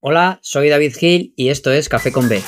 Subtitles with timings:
[0.00, 2.40] Hola, soy David Gil y esto es Café con B.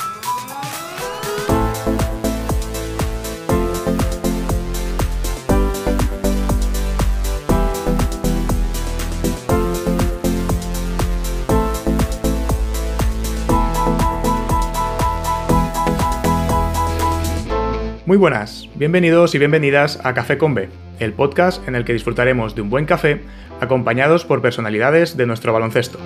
[18.06, 20.68] Muy buenas, bienvenidos y bienvenidas a Café con B,
[21.00, 23.22] el podcast en el que disfrutaremos de un buen café
[23.60, 25.98] acompañados por personalidades de nuestro baloncesto.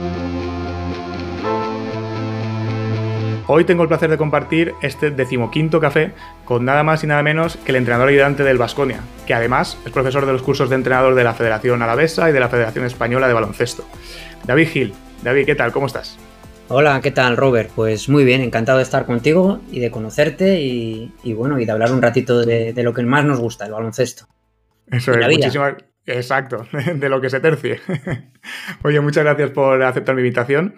[3.46, 6.12] Hoy tengo el placer de compartir este decimoquinto café
[6.46, 9.92] con nada más y nada menos que el entrenador ayudante del Vasconia, que además es
[9.92, 13.28] profesor de los cursos de entrenador de la Federación Alavesa y de la Federación Española
[13.28, 13.84] de Baloncesto.
[14.44, 14.94] David Gil.
[15.22, 15.72] David, ¿qué tal?
[15.72, 16.18] ¿Cómo estás?
[16.68, 17.70] Hola, ¿qué tal, Robert?
[17.74, 21.92] Pues muy bien, encantado de estar contigo y de conocerte y, bueno, y de hablar
[21.92, 24.26] un ratito de, lo que más nos gusta, el baloncesto.
[24.90, 25.74] Eso es, muchísimas.
[26.06, 27.80] Exacto, de lo que se tercie.
[28.82, 30.74] Oye, muchas gracias por aceptar mi invitación.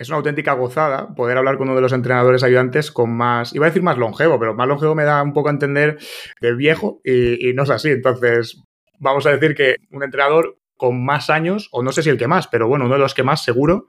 [0.00, 3.66] Es una auténtica gozada poder hablar con uno de los entrenadores ayudantes con más, iba
[3.66, 5.98] a decir más longevo, pero más longevo me da un poco a entender
[6.40, 7.90] de viejo y no es así.
[7.90, 8.62] Entonces,
[8.98, 12.26] vamos a decir que un entrenador con más años, o no sé si el que
[12.26, 13.88] más, pero bueno, uno de los que más seguro,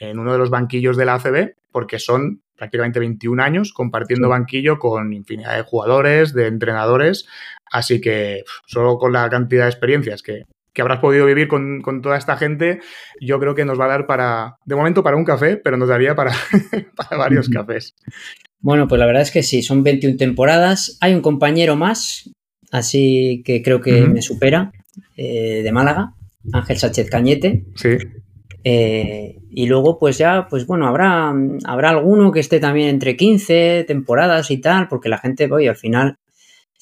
[0.00, 4.78] en uno de los banquillos de la ACB, porque son prácticamente 21 años compartiendo banquillo
[4.78, 7.28] con infinidad de jugadores, de entrenadores,
[7.70, 10.44] así que solo con la cantidad de experiencias que,
[10.80, 12.80] habrás podido vivir con, toda esta gente,
[13.20, 15.88] yo creo que nos va a dar para, de momento para un café, pero nos
[15.88, 16.32] daría para,
[16.96, 17.94] para varios cafés.
[18.60, 20.96] Bueno, pues la verdad es que sí, son 21 temporadas.
[21.00, 22.30] Hay un compañero más,
[22.70, 24.72] así que creo que me supera,
[25.16, 26.14] eh, de Málaga,
[26.52, 27.64] Ángel Sánchez Cañete.
[27.74, 27.98] Sí.
[28.64, 31.34] Eh, y luego, pues ya, pues bueno, habrá,
[31.64, 35.76] habrá alguno que esté también entre 15 temporadas y tal, porque la gente, oye, al
[35.76, 36.18] final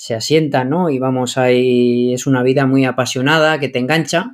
[0.00, 0.88] se asienta, ¿no?
[0.88, 4.32] Y vamos ahí, es una vida muy apasionada que te engancha.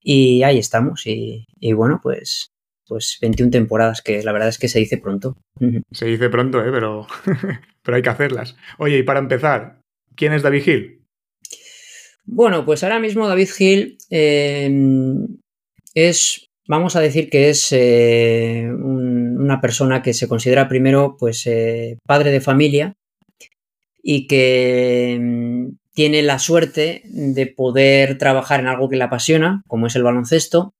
[0.00, 1.02] Y ahí estamos.
[1.04, 2.52] Y, bueno, pues,
[2.86, 5.36] pues 21 temporadas, que la verdad es que se dice pronto.
[5.90, 6.70] Se dice pronto, ¿eh?
[6.70, 7.08] Pero,
[7.82, 8.54] pero hay que hacerlas.
[8.78, 9.80] Oye, y para empezar,
[10.14, 11.02] ¿quién es David Gil?
[12.24, 14.70] Bueno, pues ahora mismo David Gil eh,
[15.94, 21.98] es vamos a decir que es eh, una persona que se considera primero pues eh,
[22.06, 22.92] padre de familia
[24.02, 29.86] y que mm, tiene la suerte de poder trabajar en algo que le apasiona, como
[29.86, 30.74] es el baloncesto,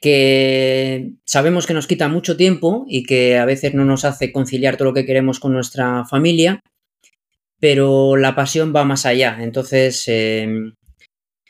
[0.00, 4.76] que sabemos que nos quita mucho tiempo y que a veces no nos hace conciliar
[4.76, 6.60] todo lo que queremos con nuestra familia,
[7.60, 9.38] pero la pasión va más allá.
[9.40, 10.74] Entonces, em,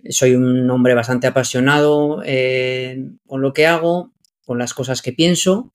[0.08, 4.12] soy un hombre bastante apasionado eh, con lo que hago,
[4.44, 5.72] con las cosas que pienso,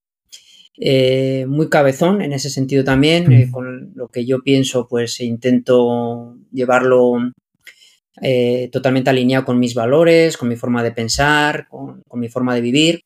[0.77, 6.37] eh, muy cabezón en ese sentido también, eh, con lo que yo pienso pues intento
[6.51, 7.31] llevarlo
[8.71, 13.01] totalmente alineado con mis valores, con mi forma de pensar, con, mi forma de vivir.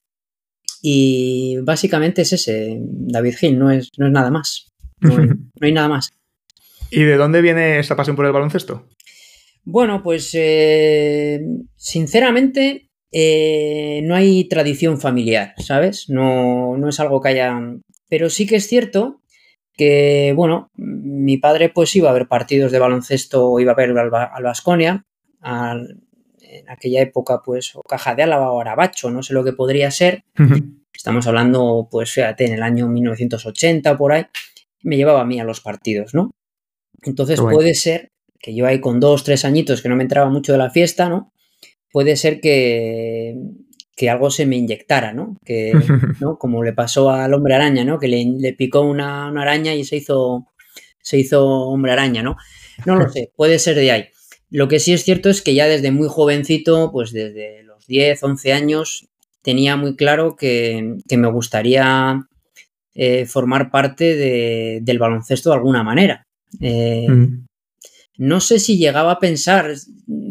[0.81, 4.73] Y básicamente es ese, David Gil, no es, no es nada más.
[4.99, 5.17] no
[5.61, 6.11] hay nada más.
[6.91, 8.87] ¿Y de dónde viene esa pasión por el baloncesto?
[9.65, 11.41] Bueno, pues eh,
[11.75, 16.09] sinceramente eh, no hay tradición familiar, ¿sabes?
[16.09, 17.59] No, no es algo que haya...
[18.09, 19.21] Pero sí que es cierto
[19.73, 24.43] que, bueno, mi padre pues iba a ver partidos de baloncesto, iba a ver al
[24.43, 25.05] Vasconia,
[25.43, 29.91] en aquella época pues o Caja de Álava o Arabacho, no sé lo que podría
[29.91, 30.23] ser.
[30.93, 34.25] Estamos hablando, pues fíjate, en el año 1980 por ahí,
[34.83, 36.31] me llevaba a mí a los partidos, ¿no?
[37.01, 40.51] Entonces puede ser que yo ahí con dos, tres añitos que no me entraba mucho
[40.51, 41.33] de la fiesta, ¿no?
[41.95, 43.37] Puede ser que,
[43.95, 45.37] que algo se me inyectara, ¿no?
[45.45, 45.71] Que,
[46.19, 46.37] ¿no?
[46.37, 47.99] Como le pasó al hombre araña, ¿no?
[47.99, 50.45] Que le, picó una, araña y se hizo,
[51.01, 52.35] se hizo hombre araña, ¿no?
[52.85, 54.05] No lo sé, puede ser de ahí.
[54.49, 58.21] Lo que sí es cierto es que ya desde muy jovencito, pues desde los 10,
[58.21, 59.07] 11 años,
[59.41, 62.27] tenía muy claro que, me gustaría
[62.93, 66.27] eh, formar parte del baloncesto de alguna manera.
[66.59, 67.45] Eh, mm.
[68.17, 69.71] No sé si llegaba a pensar,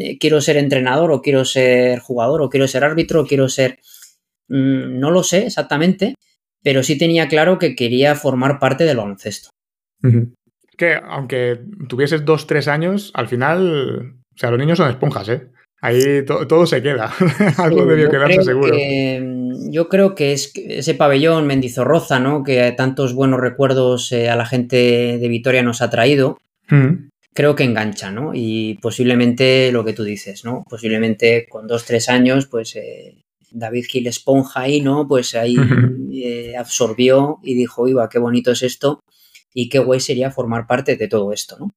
[0.00, 3.78] eh, quiero ser entrenador o quiero ser jugador o quiero ser árbitro o quiero ser...
[4.48, 6.14] Mm, no lo sé exactamente,
[6.62, 9.50] pero sí tenía claro que quería formar parte del baloncesto.
[10.76, 15.48] Que aunque tuvieses dos, tres años, al final, o sea, los niños son esponjas, ¿eh?
[15.80, 17.12] Ahí todo se queda.
[17.58, 18.74] Algo debió quedarse seguro.
[19.70, 22.42] Yo creo que es ese pabellón Mendizorroza, ¿no?
[22.42, 26.38] Que tantos buenos recuerdos eh, a la gente de Vitoria nos ha traído
[27.34, 28.32] creo que engancha, ¿no?
[28.34, 30.64] Y posiblemente lo que tú dices, ¿no?
[30.68, 35.06] Posiblemente con dos, tres años, pues eh, David Gil Esponja ahí, ¿no?
[35.06, 35.56] Pues ahí
[36.12, 39.00] eh, absorbió y dijo, iba, qué bonito es esto
[39.52, 41.70] y qué guay sería formar parte de todo esto, ¿no?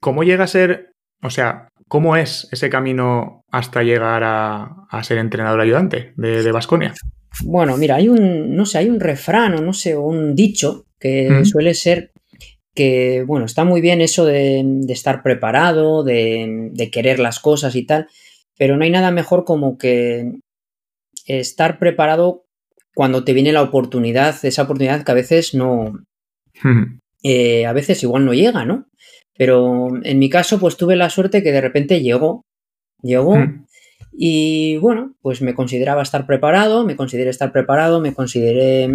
[0.00, 5.60] ¿Cómo llega a ser, o sea, cómo es ese camino hasta llegar a, ser entrenador
[5.60, 6.94] ayudante de Vasconia?
[7.44, 11.44] bueno, mira, hay un, no sé, hay un refrán o no sé, un dicho que
[11.44, 12.12] suele ser
[12.76, 17.84] que, bueno, está muy bien eso de, estar preparado, de, de, querer las cosas y
[17.84, 18.06] tal,
[18.56, 20.38] pero no hay nada mejor como que
[21.26, 22.44] estar preparado
[22.94, 25.98] cuando te viene la oportunidad, esa oportunidad que a veces no,
[27.22, 28.86] eh, a veces igual no llega, ¿no?
[29.36, 32.46] Pero en mi caso, pues tuve la suerte que de repente llegó,
[33.02, 33.36] llegó.
[34.12, 38.88] Y bueno, pues me consideraba estar preparado, me consideré estar preparado, me consideré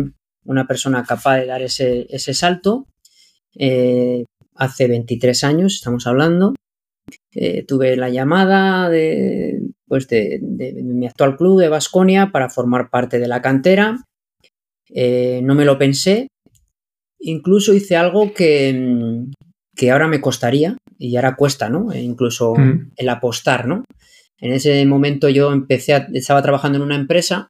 [0.46, 2.88] una persona capaz de dar ese, salto.
[3.56, 4.26] Eh,
[4.56, 6.54] hace 23 años estamos hablando.
[7.34, 13.20] Eh, tuve la llamada de, pues de, mi actual club de Vasconia para formar parte
[13.20, 14.04] de la cantera.
[14.90, 16.28] Eh, no me lo pensé.
[17.20, 19.26] Incluso hice algo que,
[19.76, 21.92] que, ahora me costaría y ahora cuesta, ¿no?
[21.92, 22.94] E incluso mm.
[22.96, 23.84] el apostar, ¿no?
[24.40, 27.50] En ese momento yo empecé, estaba trabajando en una empresa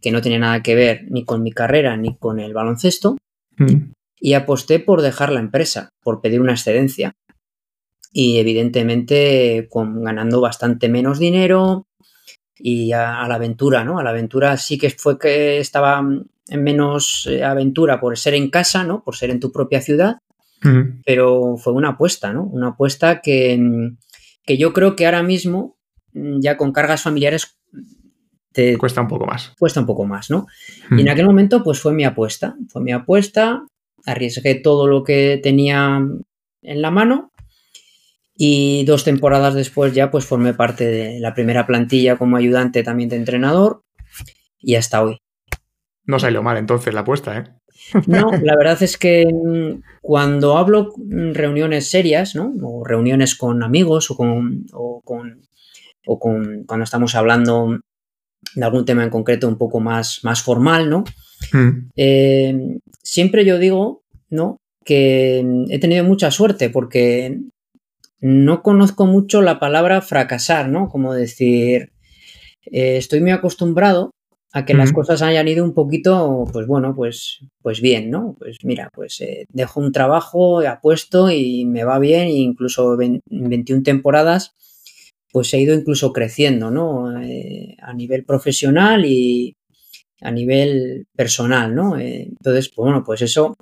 [0.00, 3.16] que no tenía nada que ver ni con mi carrera ni con el baloncesto
[3.58, 3.92] mm.
[4.20, 7.16] Y aposté por dejar la empresa, por pedir una excedencia
[8.12, 11.86] y evidentemente con, ganando bastante menos dinero
[12.56, 13.98] y a, la aventura, ¿no?
[13.98, 16.00] A la aventura sí que fue que estaba
[16.48, 19.02] en menos eh, aventura por ser en casa, ¿no?
[19.02, 20.18] Por ser en tu propia ciudad,
[21.06, 22.44] pero fue una apuesta, ¿no?
[22.44, 23.58] Una apuesta que,
[24.44, 25.78] que yo creo que ahora mismo,
[26.12, 27.56] ya con cargas familiares,
[28.52, 29.54] te cuesta un poco más.
[29.58, 30.46] Cuesta un poco más, ¿no?
[30.90, 32.56] Y en aquel momento, pues fue mi apuesta.
[32.68, 33.64] Fue mi apuesta,
[34.06, 36.00] arriesgué todo lo que tenía
[36.62, 37.30] en la mano
[38.34, 43.10] y dos temporadas después ya pues formé parte de la primera plantilla como ayudante también
[43.10, 43.82] de entrenador
[44.58, 45.18] y hasta hoy.
[46.04, 47.44] No salió mal entonces la apuesta, ¿eh?
[48.06, 52.52] No, la verdad es que mm, cuando hablo reuniones serias, ¿no?
[52.62, 55.42] O reuniones con amigos o con, o con,
[56.06, 57.78] o con cuando estamos hablando
[58.54, 61.04] de algún tema en concreto un poco más, más formal, ¿no?
[61.52, 61.88] Hmm.
[61.96, 64.58] Eh, siempre yo digo, ¿no?
[64.84, 67.38] Que he tenido mucha suerte porque
[68.20, 70.88] no conozco mucho la palabra fracasar, ¿no?
[70.88, 71.92] Como decir,
[72.66, 74.10] eh, estoy muy acostumbrado
[74.52, 78.34] a que las cosas hayan ido un poquito, pues bueno, pues, pues bien, ¿no?
[78.36, 83.20] Pues mira, pues eh, dejo un trabajo, apuesto y me va bien, e incluso en
[83.28, 84.56] 21 temporadas,
[85.32, 87.20] pues he ido incluso creciendo, ¿no?
[87.20, 89.54] Eh, a nivel profesional y
[90.22, 91.98] a nivel personal, ¿no?
[91.98, 93.54] entonces, pues bueno, pues eso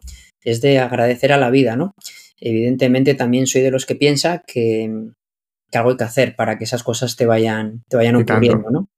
[0.43, 1.94] es de agradecer a la vida, ¿no?
[2.41, 4.91] evidentemente también soy de los que piensa que,
[5.73, 8.88] algo hay que hacer para que esas cosas te vayan, te vayan ocurriendo, ¿no?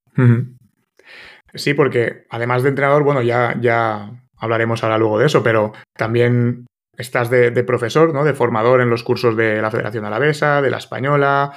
[1.55, 6.67] Sí, porque además de entrenador, bueno, ya, ya hablaremos ahora luego de eso, pero también
[6.97, 8.25] estás de, profesor, ¿no?
[8.25, 11.53] De formador en los cursos de la Federación Alavesa, de la Española,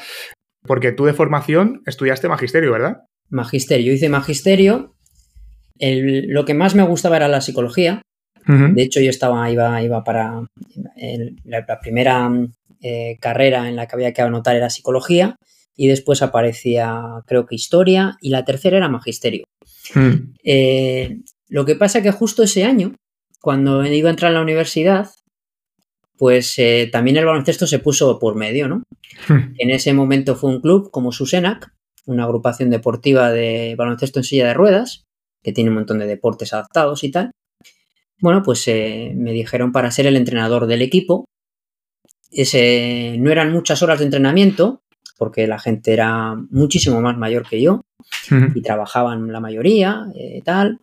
[0.66, 3.04] porque tú de formación estudiaste magisterio, ¿verdad?
[3.30, 4.96] Magisterio, hice magisterio.
[5.80, 8.02] lo que más me gustaba era la psicología.
[8.46, 10.46] De hecho, yo estaba, iba, iba para
[11.46, 12.30] la, primera
[12.82, 15.38] eh, carrera en la que había que anotar era psicología
[15.76, 19.46] y después aparecía, creo que historia y la tercera era magisterio.
[20.44, 22.96] Eh, lo que pasa que justo ese año,
[23.40, 25.10] cuando iba a entrar a la universidad,
[26.24, 28.84] pues eh, también el baloncesto se puso por medio, ¿no?
[29.28, 29.56] Hmm.
[29.58, 31.74] En ese momento fue un club como Susenac,
[32.06, 35.04] una agrupación deportiva de baloncesto en silla de ruedas,
[35.44, 37.32] que tiene un montón de deportes adaptados y tal.
[38.22, 41.26] Bueno, pues eh, me dijeron para ser el entrenador del equipo.
[42.32, 44.82] Ese, no eran muchas horas de entrenamiento,
[45.18, 47.82] porque la gente era muchísimo más mayor que yo
[48.56, 50.80] y trabajaban la mayoría, eh, tal.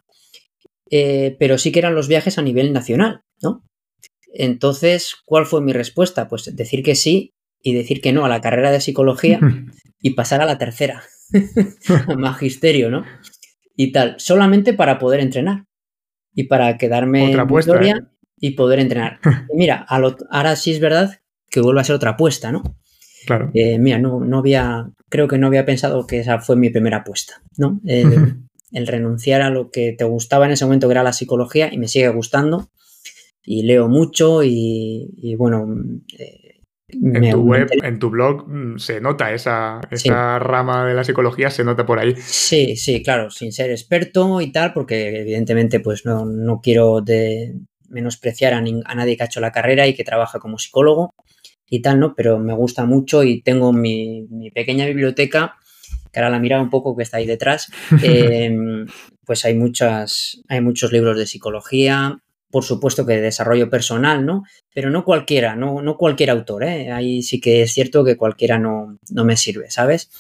[0.90, 3.62] Pero sí que eran los viajes a nivel nacional, ¿no?
[4.32, 6.28] Entonces, ¿cuál fue mi respuesta?
[6.28, 9.40] Pues decir que sí y decir que no a la carrera de psicología
[10.00, 11.02] y pasar a la tercera,
[12.16, 13.04] magisterio, ¿no?
[13.76, 15.64] Y tal, solamente para poder entrenar
[16.34, 18.06] y para quedarme en Victoria ¿eh?
[18.38, 19.20] y poder entrenar.
[19.54, 22.62] mira, ahora sí es verdad que vuelve a ser otra apuesta, ¿no?
[23.26, 23.50] Claro.
[23.52, 26.98] Eh, mira, no, no había, creo que no había pensado que esa fue mi primera
[26.98, 27.80] apuesta, ¿no?
[27.84, 31.78] El, renunciar a lo que te gustaba en ese momento, que era la psicología, y
[31.78, 32.70] me sigue gustando.
[33.44, 35.66] Y leo mucho y, bueno,
[36.18, 41.04] eh, en tu web, en tu blog, mm, se nota esa, esa rama de la
[41.04, 42.14] psicología, se nota por ahí.
[42.16, 47.54] Sí, sí, claro, sin ser experto y tal, porque evidentemente pues no, no quiero de
[47.88, 51.14] menospreciar a, a, nadie que ha hecho la carrera y que trabaja como psicólogo
[51.68, 52.14] y tal, ¿no?
[52.14, 55.56] Pero me gusta mucho y tengo mi, mi pequeña biblioteca,
[56.12, 57.70] que ahora la mirada un poco que está ahí detrás,
[58.02, 58.86] em,
[59.24, 62.18] pues hay, muchas, hay muchos libros de psicología,
[62.50, 64.44] por supuesto que de desarrollo personal, ¿no?
[64.74, 66.90] Pero no cualquiera, no, no cualquier autor, ¿eh?
[66.92, 70.10] Ahí sí que es cierto que cualquiera no, no me sirve, ¿sabes?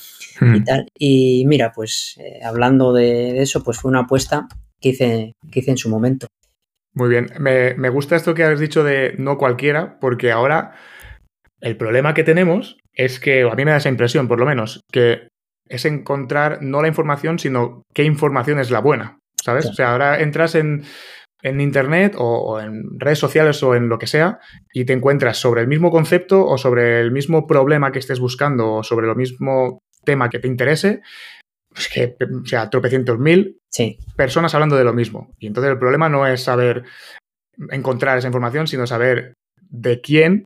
[0.40, 0.64] Y hmm.
[0.64, 0.88] tal.
[0.98, 4.48] Y mira, pues eh, hablando de, eso, pues fue una apuesta
[4.80, 6.26] que hice, que hice en su momento.
[6.94, 10.74] Muy bien, me, me gusta esto que has dicho de no cualquiera, porque ahora
[11.60, 14.80] el problema que tenemos es que, a mí me da esa impresión por lo menos,
[14.90, 15.28] que
[15.68, 19.66] es encontrar no la información, sino qué información es la buena, ¿sabes?
[19.66, 20.84] O sea, ahora entras en,
[21.42, 24.40] Internet o, en redes sociales o en lo que sea
[24.72, 28.74] y te encuentras sobre el mismo concepto o sobre el mismo problema que estés buscando
[28.74, 31.02] o sobre lo mismo tema que te interese,
[31.68, 33.58] pues que, o sea, tropecientos mil
[34.16, 35.30] personas hablando de lo mismo.
[35.38, 36.84] Y entonces el problema no es saber
[37.70, 39.34] encontrar esa información, sino saber
[39.70, 40.44] de quién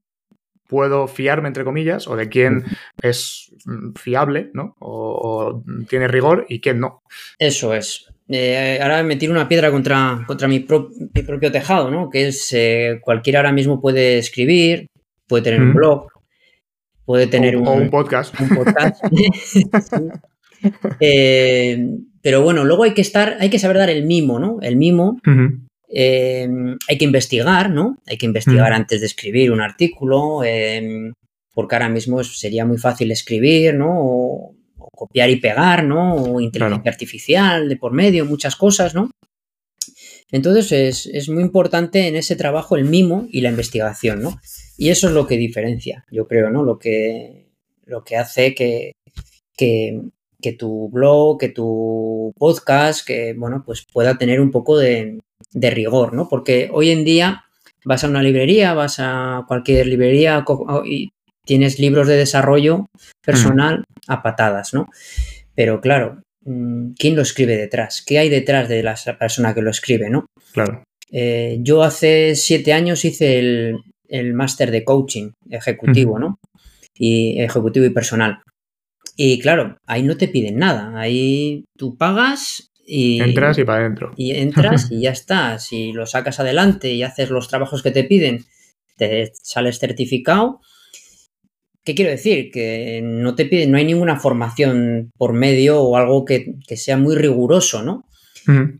[0.68, 2.64] puedo fiarme, entre comillas, o de quién
[3.02, 3.54] es
[3.96, 4.74] fiable, ¿no?
[4.80, 7.02] O, tiene rigor y quién no.
[7.38, 8.08] Eso es.
[8.28, 12.08] Eh, ahora me tiro una piedra contra, contra mi, propio tejado, ¿no?
[12.08, 14.86] Que es eh, cualquiera ahora mismo puede escribir,
[15.28, 16.08] puede tener un blog,
[17.04, 18.38] puede tener un, o un, podcast.
[18.40, 19.04] Un podcast.
[20.98, 21.76] Eh,
[22.22, 24.60] pero bueno, luego hay que estar, hay que saber dar el mimo, ¿no?
[24.62, 25.20] El mimo.
[25.88, 26.48] Eh,
[26.88, 27.98] hay que investigar, ¿no?
[28.06, 31.12] Hay que investigar antes de escribir un artículo, eh,
[31.52, 33.90] porque ahora mismo sería muy fácil escribir, ¿no?
[33.90, 34.54] O,
[34.94, 36.14] copiar y pegar, ¿no?
[36.14, 39.10] O inteligencia artificial de por medio, muchas cosas, ¿no?
[40.30, 44.40] Entonces es, muy importante en ese trabajo el mimo y la investigación, ¿no?
[44.76, 46.64] Y eso es lo que diferencia, yo creo, ¿no?
[46.64, 47.50] Lo que,
[47.84, 48.92] lo que hace que,
[49.56, 50.00] que,
[50.42, 55.20] que tu blog, que tu podcast, que, bueno, pues pueda tener un poco de,
[55.52, 56.28] de rigor, ¿no?
[56.28, 57.44] Porque hoy en día
[57.84, 60.44] vas a una librería, vas a cualquier librería
[60.84, 61.12] y
[61.44, 62.86] tienes libros de desarrollo
[63.24, 64.88] personal a patadas, ¿no?
[65.54, 68.02] Pero claro, mm, ¿quién lo escribe detrás?
[68.06, 70.26] ¿Qué hay detrás de la persona que lo escribe, no?
[70.52, 70.82] Claro.
[71.10, 73.76] Eh, yo hace siete años hice el,
[74.08, 76.38] el máster de coaching ejecutivo, ¿no?
[76.96, 78.40] Y ejecutivo y personal.
[79.16, 80.98] Y claro, ahí no te piden nada.
[80.98, 84.12] Ahí tú pagas y, entras y para adentro.
[84.16, 85.58] Y entras y ya está.
[85.58, 88.44] Si lo sacas adelante y haces los trabajos que te piden,
[88.96, 90.60] te sales certificado.
[91.84, 92.50] ¿Qué quiero decir?
[92.50, 97.14] Que no te piden, no hay ninguna formación por medio o algo que, sea muy
[97.14, 98.04] riguroso, ¿no?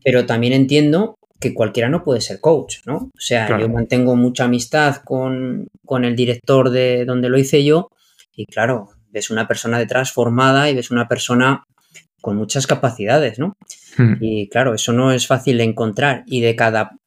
[0.03, 2.95] Pero también entiendo que cualquiera no puede ser coach, ¿no?
[2.95, 7.89] O sea, yo mantengo mucha amistad con, con el director de donde lo hice yo
[8.35, 11.63] y claro, ves una persona detrás formada y ves una persona
[12.21, 13.55] con muchas capacidades, ¿no?
[14.19, 16.97] Y claro, eso no es fácil de encontrar y de cada,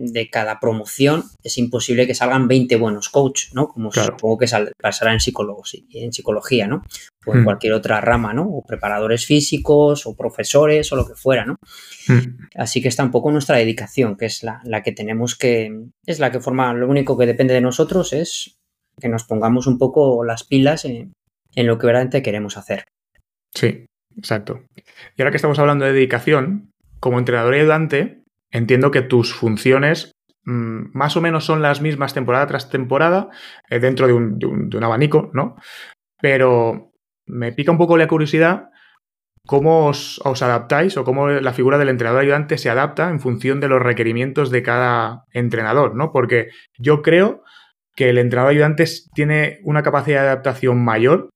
[0.00, 3.68] de cada promoción es imposible que salgan 20 buenos coaches, ¿no?
[3.68, 4.46] Como supongo que
[4.80, 6.82] pasará en, psicólogos, en psicología, ¿no?
[7.26, 7.44] O en hmm.
[7.44, 8.48] cualquier otra rama, ¿no?
[8.48, 11.56] O preparadores físicos o profesores o lo que fuera, ¿no?
[12.08, 12.46] Hmm.
[12.54, 15.70] Así que está un poco nuestra dedicación, que es la, que tenemos que,
[16.06, 18.56] es la que forma, lo único que depende de nosotros es
[18.98, 21.12] que nos pongamos un poco las pilas en,
[21.54, 22.84] en lo que verdaderamente queremos hacer.
[23.54, 23.84] Sí,
[24.16, 24.62] exacto.
[25.16, 28.19] Y ahora que estamos hablando de dedicación, como entrenador y ayudante,
[28.50, 30.12] entiendo que tus funciones
[30.44, 33.28] mm, más o menos son las mismas temporada tras temporada,
[33.68, 35.56] eh, dentro de un, abanico, ¿no?
[36.20, 36.92] Pero
[37.26, 38.70] me pica un poco la curiosidad
[39.46, 43.68] cómo os, adaptáis o cómo la figura del entrenador ayudante se adapta en función de
[43.68, 46.12] los requerimientos de cada entrenador, ¿no?
[46.12, 47.42] Porque yo creo
[47.96, 51.30] que el entrenador ayudante tiene una capacidad de adaptación mayor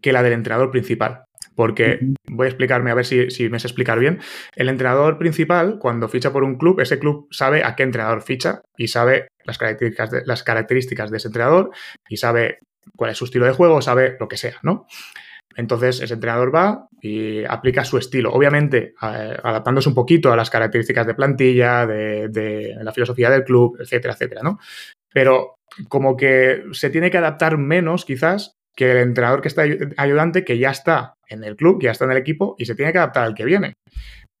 [0.00, 1.24] que la del entrenador principal.
[1.54, 4.20] Porque voy a explicarme, a ver si, me sé explicar bien.
[4.54, 8.62] El entrenador principal, cuando ficha por un club, ese club sabe a qué entrenador ficha
[8.76, 11.70] y sabe las características de, las características de ese entrenador
[12.08, 12.58] y sabe
[12.96, 14.86] cuál es su estilo de juego, sabe lo que sea, ¿no?
[15.54, 21.06] Entonces, ese entrenador va y aplica su estilo, obviamente adaptándose un poquito a las características
[21.06, 24.58] de plantilla, de, de, la filosofía del club, etcétera, etcétera, ¿no?
[25.12, 25.56] Pero
[25.88, 29.64] como que se tiene que adaptar menos, quizás, que el entrenador que está
[29.96, 32.74] ayudante, que ya está en el club, que ya está en el equipo y se
[32.74, 33.74] tiene que adaptar al que viene.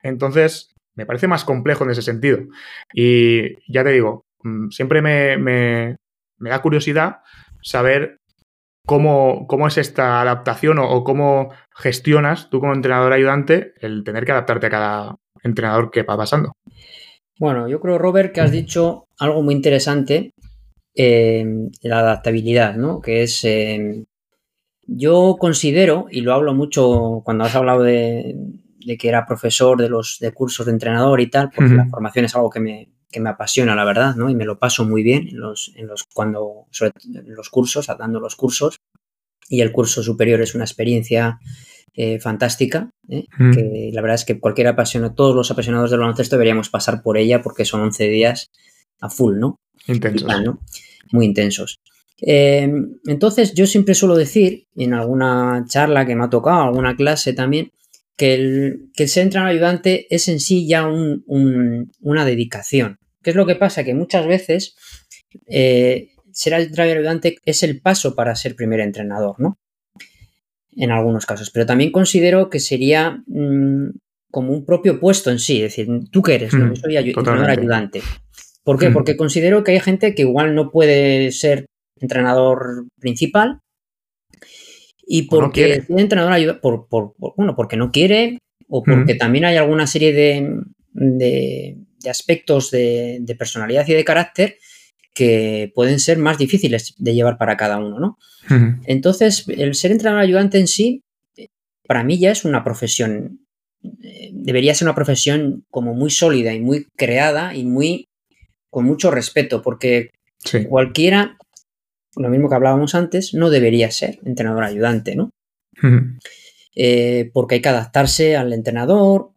[0.02, 2.40] Entonces, me parece más complejo en ese sentido.
[2.92, 5.96] Y ya te digo, mm, siempre me,
[6.38, 7.20] da curiosidad
[7.62, 8.18] saber
[8.86, 14.32] cómo, cómo es esta adaptación o, cómo gestionas tú como entrenador ayudante el tener que
[14.32, 16.52] adaptarte a cada entrenador que va pasando.
[17.38, 20.32] Bueno, yo creo, Robert, que has dicho algo muy interesante,
[20.94, 21.44] eh,
[21.82, 23.00] la adaptabilidad, ¿no?
[23.00, 24.04] Que es eh,
[24.96, 28.36] yo considero, y lo hablo mucho cuando has hablado de,
[28.98, 32.34] que era profesor de los de cursos de entrenador y tal, porque la formación es
[32.34, 32.88] algo que me,
[33.20, 34.28] me, apasiona, la verdad, ¿no?
[34.28, 38.20] Y me lo paso muy bien en los, en los, cuando, en los cursos, dando
[38.20, 38.80] los cursos.
[39.48, 41.38] Y el curso superior es una experiencia
[41.94, 43.26] eh, fantástica, ¿eh?
[43.36, 47.18] que la verdad es que cualquier apasionado, todos los apasionados del baloncesto deberíamos pasar por
[47.18, 48.50] ella porque son 11 días
[49.00, 49.58] a full, ¿no?
[49.86, 50.32] Intensos.
[51.12, 51.81] Muy intensos.
[52.24, 57.32] Em, entonces, yo siempre suelo decir, en alguna charla que me ha tocado, alguna clase
[57.32, 57.72] también,
[58.16, 62.98] que el, que ser entrenador ayudante es en sí ya una dedicación.
[63.22, 63.82] ¿Qué es lo que pasa?
[63.82, 64.76] Que muchas veces
[65.48, 69.58] eh, ser entrenador ayudante es el paso para ser primer entrenador, ¿no?
[70.76, 71.50] En algunos casos.
[71.50, 73.90] Pero también considero que sería mm,
[74.30, 75.56] como un propio puesto en sí.
[75.56, 76.54] Es decir, ¿tú qué eres?
[76.54, 78.00] Hmm, soy entrenador ayudante.
[78.62, 78.90] ¿Por qué?
[78.90, 78.92] Hmm.
[78.92, 81.66] Porque considero que hay gente que igual no puede ser
[82.02, 83.60] entrenador principal.
[85.04, 86.86] Y porque es entrenador ayuda, por,
[87.36, 91.76] bueno, porque no quiere o porque también hay alguna serie de,
[92.08, 94.56] aspectos de, personalidad y de carácter
[95.14, 98.18] que pueden ser más difíciles de llevar para cada uno, ¿no?
[98.86, 101.02] Entonces, el ser entrenador ayudante en sí,
[101.86, 103.40] para mí ya es una profesión,
[104.02, 108.08] eh, debería ser una profesión como muy sólida y muy creada y muy
[108.70, 110.10] con mucho respeto, porque
[110.70, 111.36] cualquiera
[112.16, 115.30] lo mismo que hablábamos antes, no debería ser entrenador ayudante, ¿no?
[116.74, 119.30] Eh, porque hay que adaptarse al entrenador,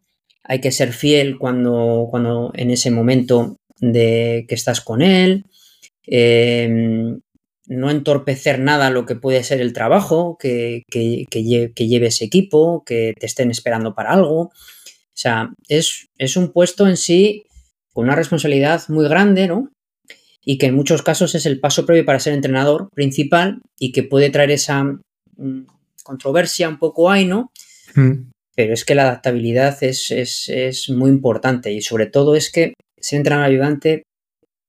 [0.44, 5.46] hay que ser fiel cuando, cuando en ese momento de que estás con él,
[6.04, 7.20] em,
[7.68, 11.26] no entorpecer nada lo que puede ser el trabajo, que, que,
[11.88, 14.40] lleve ese equipo, que te estén esperando para algo.
[14.42, 14.52] O
[15.14, 17.46] sea, es, es un puesto en sí
[17.92, 19.72] con una responsabilidad muy grande, ¿no?
[20.46, 24.04] Y que en muchos casos es el paso previo para ser entrenador principal y que
[24.04, 25.66] puede traer esa mm,
[26.04, 27.52] controversia un poco ahí, ¿no?
[27.96, 28.30] Mm.
[28.56, 33.50] Pero es que la adaptabilidad es, muy importante y sobre todo es que ser entrenador
[33.50, 34.04] ayudante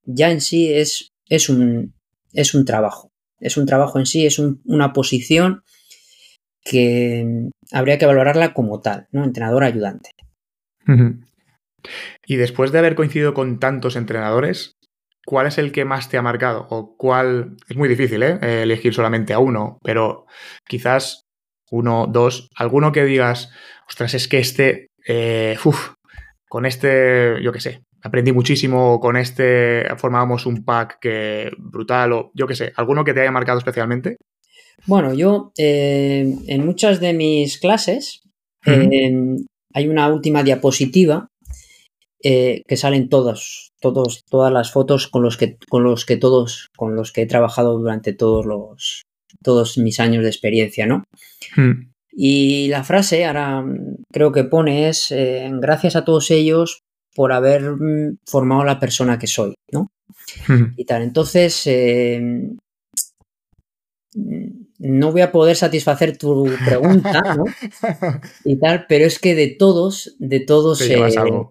[0.05, 1.95] ya en sí es, es, un,
[2.33, 3.11] es un trabajo.
[3.39, 5.63] Es un trabajo en sí, es una posición
[6.65, 9.25] que habría que valorarla como tal, ¿no?
[9.25, 10.11] Entrenador ayudante.
[12.27, 14.76] Y después de haber coincidido con tantos entrenadores,
[15.27, 16.67] ¿cuál es el que más te ha marcado?
[16.71, 17.57] O cuál.
[17.69, 18.39] Es muy difícil, ¿eh?
[18.63, 20.25] Elegir solamente a uno, pero
[20.67, 21.27] quizás
[21.71, 23.51] uno, dos, alguno que digas,
[23.87, 24.89] ostras, es que este.
[25.07, 25.59] Eh,
[26.49, 32.31] con este, yo qué sé, aprendí muchísimo, con este formábamos un pack que brutal, o
[32.35, 34.17] yo qué sé, alguno que te haya marcado especialmente.
[34.87, 38.23] Bueno, yo eh, en muchas de mis clases
[38.65, 41.29] hay una última diapositiva
[42.29, 46.71] eh, que salen todos, todos, todas las fotos con los que, con los que todos,
[46.77, 49.03] con los que he trabajado durante todos los,
[49.45, 51.05] todos mis años de experiencia, ¿no?
[51.55, 51.93] Hmm.
[52.11, 53.65] Y la frase, ahora
[54.13, 56.81] creo que pone es, eh, gracias a todos ellos
[57.15, 59.93] por haber mm, formado la persona que soy, ¿no?
[60.49, 60.75] Hmm.
[60.77, 61.03] Y tal.
[61.03, 62.21] Entonces, eh,
[64.79, 67.45] no voy a poder satisfacer tu pregunta, ¿no?
[68.45, 71.01] y tal, pero es que de todos, de todos eh,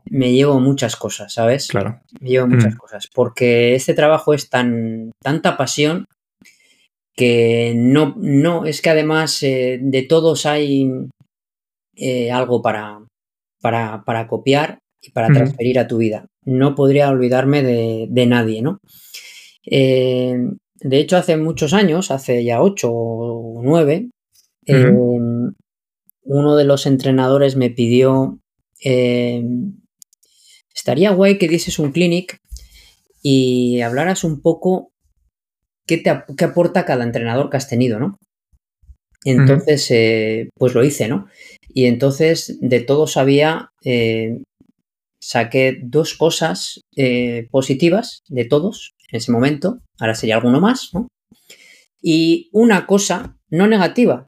[0.10, 1.68] me llevo muchas cosas, ¿sabes?
[1.68, 2.02] Claro.
[2.20, 2.78] Me llevo muchas mm.
[2.78, 6.06] cosas, porque este trabajo es tan tanta pasión
[7.16, 10.90] que no, no, es que además eh, de todos hay
[11.96, 13.00] eh, algo para,
[13.62, 16.26] para, copiar y para transferir a tu vida.
[16.44, 18.80] No podría olvidarme de, de nadie, ¿no?
[20.86, 24.12] De hecho, hace muchos años, hace ya ocho o nueve,
[24.68, 25.52] em,
[26.22, 28.38] uno de los entrenadores me pidió,
[28.82, 29.80] em,
[30.76, 32.38] estaría guay que dieses un clinic
[33.24, 34.92] y hablaras un poco
[35.88, 38.20] qué, te, aporta cada entrenador que has tenido, ¿no?
[39.24, 41.26] Entonces, eh, pues lo hice, ¿no?
[41.68, 44.38] Y entonces de todo sabía, eh,
[45.20, 51.08] saqué dos cosas eh, positivas de todos en ese momento, ahora sería alguno más, ¿no?
[52.02, 54.28] Y una cosa no negativa,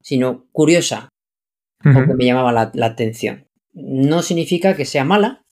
[0.00, 1.08] sino curiosa,
[1.82, 3.46] porque me llamaba la, atención.
[3.72, 5.42] No significa que sea mala,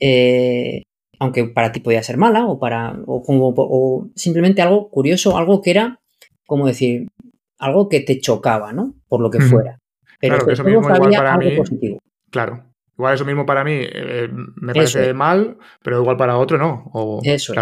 [0.00, 0.82] eh,
[1.18, 2.94] aunque para ti podía ser mala, o para.
[3.06, 6.00] O, simplemente algo curioso, algo que era,
[6.46, 7.08] como decir,
[7.58, 8.94] algo que te chocaba, ¿no?
[9.08, 9.78] Por lo que fuera.
[10.20, 11.98] Pero claro, eso mismo igual para mí, positivo.
[12.30, 17.20] Claro, Igual eso mismo para mí eh, me parece mal, pero igual para otro no.
[17.24, 17.54] eso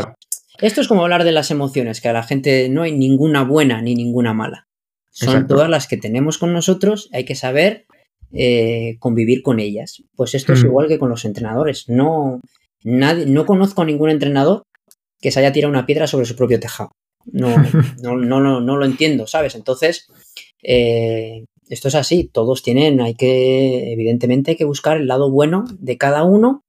[0.59, 3.81] Esto es como hablar de las emociones, que a la gente no hay ninguna buena
[3.81, 4.69] ni ninguna mala.
[5.11, 7.87] Son todas las que tenemos con nosotros, hay que saber
[8.33, 10.03] eh, convivir con ellas.
[10.17, 10.67] Pues esto es mm.
[10.67, 11.89] igual que con los entrenadores.
[11.89, 12.41] No,
[12.83, 14.63] nadie, no conozco a ningún entrenador
[15.21, 16.93] que se haya tirado una piedra sobre su propio tejado.
[17.27, 17.55] No,
[18.03, 19.55] no, no, no, lo entiendo, ¿sabes?
[19.55, 20.07] Entonces,
[20.63, 25.65] eh, esto es así, todos tienen, hay que, evidentemente, hay que buscar el lado bueno
[25.79, 26.65] de cada uno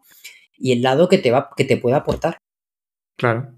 [0.58, 2.38] y el lado que te, va, que te pueda aportar.
[3.18, 3.50] Claro.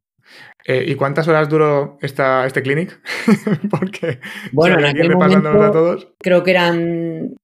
[0.65, 2.99] Eh, ¿Y cuántas horas duró esta, este clinic?
[3.69, 4.19] Porque
[4.51, 6.07] bueno, en aquel momento, todos.
[6.17, 7.35] creo que eran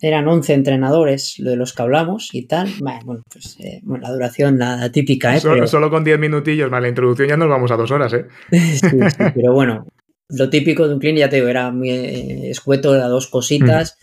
[0.00, 2.68] eran 11 entrenadores de los que hablamos y tal.
[2.80, 5.40] Bueno, pues eh, la duración, la, típica, ¿eh?
[5.40, 8.26] Solo, con 10 minutillos más la introducción ya nos vamos a dos horas, ¿eh?
[8.50, 9.86] sí, sí, pero bueno,
[10.28, 13.98] lo típico de un cliente, ya te digo, era muy eh, escueto, era dos cositas.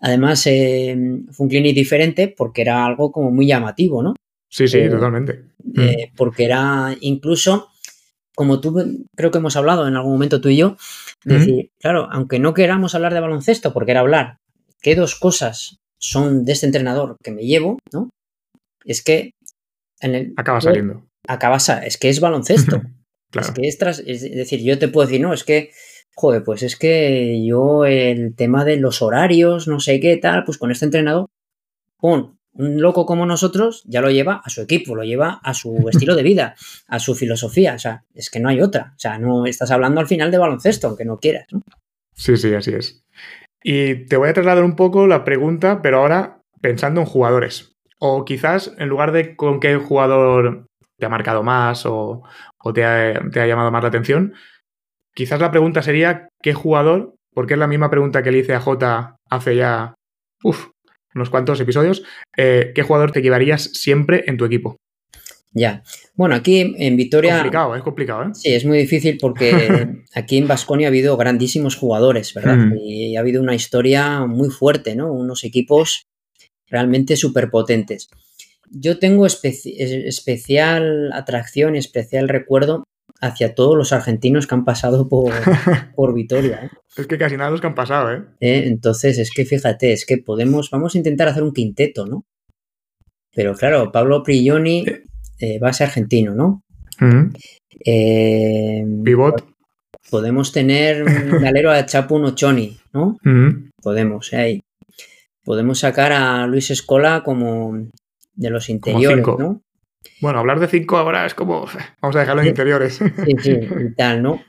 [0.00, 0.96] Además, eh,
[1.30, 4.14] fue un clinic diferente porque era algo como muy llamativo, ¿no?
[4.48, 5.44] Sí, sí, totalmente.
[5.62, 6.16] Mm.
[6.16, 7.68] porque era incluso,
[8.34, 10.76] como tú creo que hemos hablado en algún momento tú y yo,
[11.24, 14.38] decir, claro, aunque no queramos hablar de baloncesto, porque era hablar
[14.80, 18.10] qué dos cosas son de este entrenador que me llevo, ¿no?
[18.84, 19.32] Es que
[20.00, 21.06] en el, acaba saliendo.
[21.28, 22.82] Acaba, es que es baloncesto.
[23.32, 25.70] Es que es, es decir, yo te puedo decir, no, es que
[26.14, 30.58] joder, pues es que yo el tema de los horarios, no sé qué tal, pues
[30.58, 31.26] con este entrenador,
[31.98, 35.88] pon un loco como nosotros ya lo lleva a su equipo, lo lleva a su
[35.88, 36.56] estilo de vida,
[36.88, 37.74] a su filosofía.
[37.74, 38.92] O sea, es que no hay otra.
[38.96, 41.46] O sea, no estás hablando al final de baloncesto, aunque no quieras.
[42.14, 43.02] Sí, sí, así es.
[43.62, 47.76] Y te voy a trasladar un poco la pregunta, pero ahora pensando en jugadores.
[47.98, 50.66] O quizás en lugar de con qué jugador
[50.98, 52.22] te ha marcado más o,
[52.74, 54.34] te, ha, te ha llamado más la atención,
[55.14, 57.14] Quizás la pregunta sería, ¿qué jugador?
[57.34, 59.94] Porque es la misma pregunta que le hice a Jota hace ya
[61.14, 62.02] unos cuantos episodios.
[62.36, 64.76] Eh, ¿Qué jugador te llevarías siempre en tu equipo?
[65.52, 65.82] Ya.
[66.14, 67.32] Bueno, aquí en Vitoria.
[67.32, 68.30] Es complicado, es complicado, ¿eh?
[68.34, 72.56] Sí, es muy difícil porque aquí en Vasconia ha habido grandísimos jugadores, ¿verdad?
[72.56, 72.76] Mm.
[72.78, 75.12] Y ha habido una historia muy fuerte, ¿no?
[75.12, 76.06] Unos equipos
[76.68, 78.08] realmente súper potentes.
[78.70, 82.84] Yo tengo especial atracción, especial recuerdo
[83.20, 85.32] hacia todos los argentinos que han pasado por,
[85.94, 86.64] por Vitoria.
[86.64, 86.70] ¿eh?
[86.96, 88.24] Es que casi nada los que han pasado, ¿eh?
[88.40, 88.64] ¿eh?
[88.66, 92.24] Entonces, es que fíjate, es que podemos, vamos a intentar hacer un quinteto, ¿no?
[93.34, 94.84] Pero claro, Pablo Prigioni
[95.38, 96.62] eh, va a ser argentino, ¿no?
[99.04, 99.46] Pivot.
[100.10, 101.08] Podemos tener un
[101.42, 103.16] galero a Chapu Nochoni, ¿no?
[103.82, 104.60] Podemos, ahí.
[105.44, 107.88] Podemos sacar a Luis Escola como
[108.34, 109.62] de los interiores, ¿no?
[110.20, 111.66] Bueno, hablar de cinco ahora es como.
[112.02, 112.94] Vamos a dejarlo en interiores.
[112.94, 113.52] Sí, sí,
[113.90, 114.40] y tal, ¿no?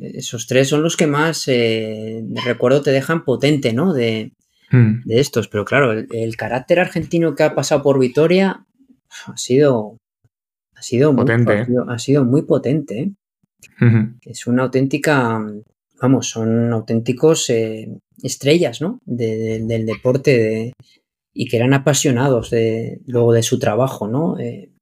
[0.00, 3.92] Esos tres son los que más, eh, recuerdo, te dejan potente, ¿no?
[3.92, 4.32] De,
[4.70, 5.02] hmm.
[5.08, 5.48] estos.
[5.48, 8.64] Pero claro, el, carácter argentino que ha pasado por Vitoria
[9.26, 9.96] ha sido.
[10.74, 11.66] Ha sido potente.
[11.66, 13.00] Muy, ha, sido, muy potente.
[13.80, 14.10] ¿eh?
[14.22, 15.44] Es una auténtica.
[16.00, 17.88] Vamos, son auténticos eh,
[18.22, 19.00] estrellas, ¿no?
[19.04, 20.72] del deporte de,
[21.40, 24.36] y que eran apasionados de, luego de su trabajo, ¿no?
[24.40, 24.72] Eh,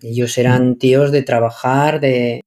[0.00, 0.78] ellos eran mm.
[0.78, 2.44] tíos de trabajar, de,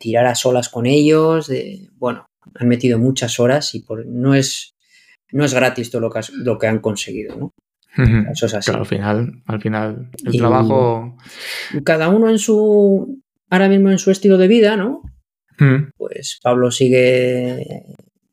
[0.00, 2.24] tirar a solas con ellos, de, bueno,
[2.54, 4.76] han metido muchas horas y por, no, es,
[5.30, 7.52] no es gratis todo lo que, lo que han conseguido, ¿no?
[8.32, 8.70] Eso es así.
[8.70, 11.18] al final, al final, el trabajo.
[11.84, 13.22] Cada uno en su.
[13.50, 15.02] Ahora mismo en su estilo de vida, ¿no?
[15.58, 15.90] Mm.
[15.96, 17.84] Pues Pablo sigue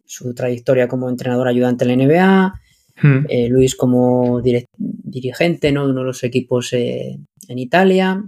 [0.06, 2.61] su trayectoria como entrenador ayudante en la NBA.
[3.02, 3.26] Hmm.
[3.30, 5.86] Eh, Luis como dirigente ¿no?
[5.86, 8.24] de uno de los equipos eh, en Italia,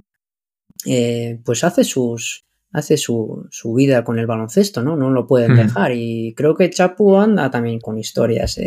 [0.86, 4.96] eh, pues hace sus hace su, vida con el baloncesto, ¿no?
[4.96, 5.58] No lo pueden hmm.
[5.58, 5.92] dejar.
[5.94, 8.60] Y creo que Chapu anda también con historias,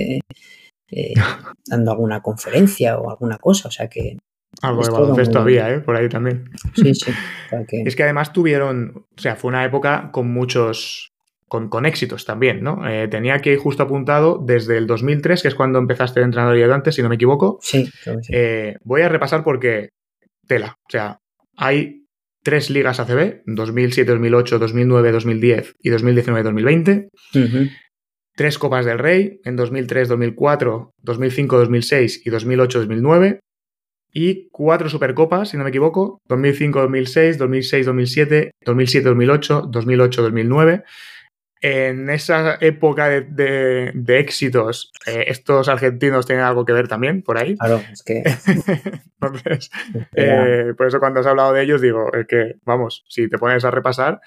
[1.66, 3.68] dando alguna conferencia o alguna cosa.
[3.68, 4.16] O sea que.
[4.62, 5.80] Algo de baloncesto había, ¿eh?
[5.80, 6.50] Por ahí también.
[6.74, 7.10] Sí, sí.
[7.84, 9.06] Es que además tuvieron.
[9.16, 11.15] O sea, fue una época con muchos
[11.48, 12.88] con, éxitos también, ¿no?
[12.88, 16.62] Eh, tenía que justo apuntado desde el 2003, que es cuando empezaste de entrenador y
[16.62, 17.58] ayudante, si no me equivoco.
[17.62, 17.88] Sí,
[18.30, 19.90] eh, voy a repasar porque
[20.46, 20.74] tela.
[20.86, 21.18] O sea,
[21.56, 22.04] hay
[22.42, 27.08] tres ligas ACB, 2007, 2008, 2009, 2010 y 2019, 2020.
[28.34, 33.40] Tres Copas del Rey en 2003, 2004, 2005, 2006 y 2008, 2009.
[34.12, 38.50] Y cuatro Supercopas, si no me equivoco, 2005, 2006, 2006, 2007,
[41.62, 46.72] 2007, 2008, 2008, 2009 en esa época de, éxitos, eh, estos argentinos tienen algo que
[46.72, 47.56] ver también por ahí.
[47.56, 48.22] Claro, es que.
[49.20, 49.70] Entonces,
[50.16, 53.64] eh, por eso cuando has hablado de ellos, digo, es que, vamos, si te pones
[53.64, 54.20] a repasar,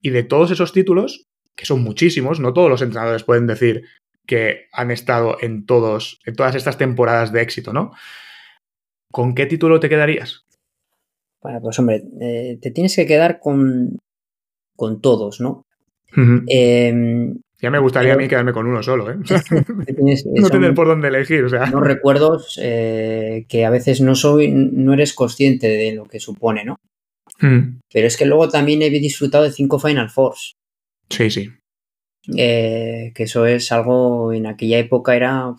[0.00, 3.84] y de todos esos títulos, que son muchísimos, no todos los entrenadores pueden decir
[4.26, 7.92] que han estado en todos, en todas estas temporadas de éxito, ¿no?
[9.10, 10.46] ¿Con qué título te quedarías?
[11.42, 13.98] Bueno, pues hombre, eh, te tienes que quedar con,
[14.74, 15.66] con todos, ¿no?
[16.16, 19.16] Em, ya me gustaría a mí quedarme con uno solo, ¿eh?
[20.34, 21.66] no tener por dónde elegir, o sea.
[21.66, 26.64] No recuerdos eh, que a veces no soy, no eres consciente de lo que supone,
[26.64, 26.80] ¿no?
[27.40, 30.54] Pero es que luego también he disfrutado de cinco Final Fours.
[31.08, 31.50] Sí, sí.
[32.36, 35.52] Eh, que eso es algo, en aquella época era...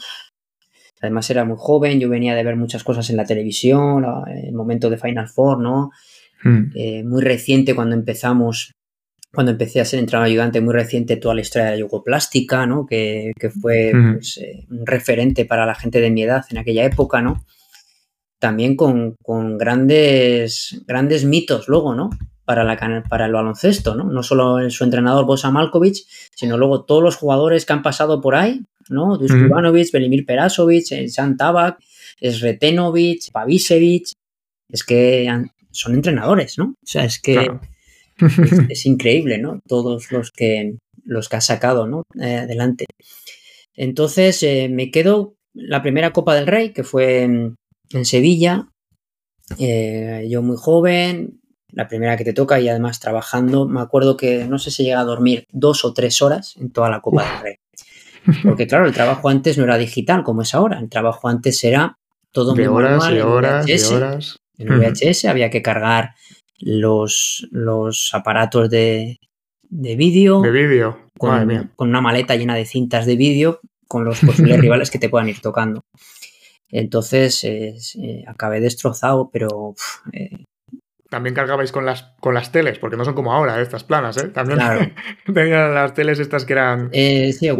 [1.02, 4.90] Además era muy joven, yo venía de ver muchas cosas en la televisión, el momento
[4.90, 5.92] de Final Four, ¿no?
[6.46, 8.74] muy reciente cuando empezamos
[9.34, 12.86] cuando empecé a ser entrenador ayudante muy reciente toda la historia de la yugoplástica, ¿no?
[12.86, 17.22] Que, fue pues, eh, un referente para la gente de mi edad en aquella época,
[17.22, 17.44] ¿no?
[18.38, 19.16] También con,
[19.58, 22.12] grandes, grandes mitos luego, ¿no?
[22.46, 24.04] Para, la, para el baloncesto, ¿no?
[24.04, 28.36] No solo su entrenador Bosa Malkovich, sino luego todos los jugadores que han pasado por
[28.36, 29.18] ahí, ¿no?
[29.18, 31.80] Dusko Ivanovic, Belimir Perasovic, San Tabak,
[32.22, 34.10] Sretenovic, Pavisevic.
[34.70, 35.28] Es que
[35.72, 36.66] son entrenadores, ¿no?
[36.66, 37.50] O sea, es que
[38.70, 39.60] es, increíble, ¿no?
[39.68, 42.04] Todos los que, los que ha sacado, ¿no?
[42.20, 42.86] Eh, adelante.
[43.76, 47.56] Entonces, eh, me quedo la primera Copa del Rey, que fue en,
[48.04, 48.70] Sevilla.
[49.60, 53.68] Eh, yo muy joven, la primera que te toca y además trabajando.
[53.68, 56.90] Me acuerdo que no sé si llega a dormir dos o tres horas en toda
[56.90, 57.56] la Copa del Rey.
[58.44, 60.80] Porque claro, el trabajo antes no era digital como es ahora.
[60.80, 61.98] El trabajo antes era
[62.32, 64.40] todo de muy horas y horas y horas.
[64.58, 66.16] En VHS había que cargar
[66.60, 69.20] los, los aparatos de,
[69.64, 70.42] de vídeo.
[70.42, 71.00] De vídeo.
[71.18, 75.10] Con, con, una maleta llena de cintas de vídeo con los posibles rivales que te
[75.10, 75.82] puedan ir tocando.
[76.70, 79.76] Entonces eh, acabé destrozado, pero
[80.12, 80.46] eh,
[81.14, 84.30] también cargabais con las, con las teles, porque no son como ahora, estas planas, ¿eh?
[84.30, 84.58] También
[85.32, 87.52] tenían las teles estas que eran eh, sí,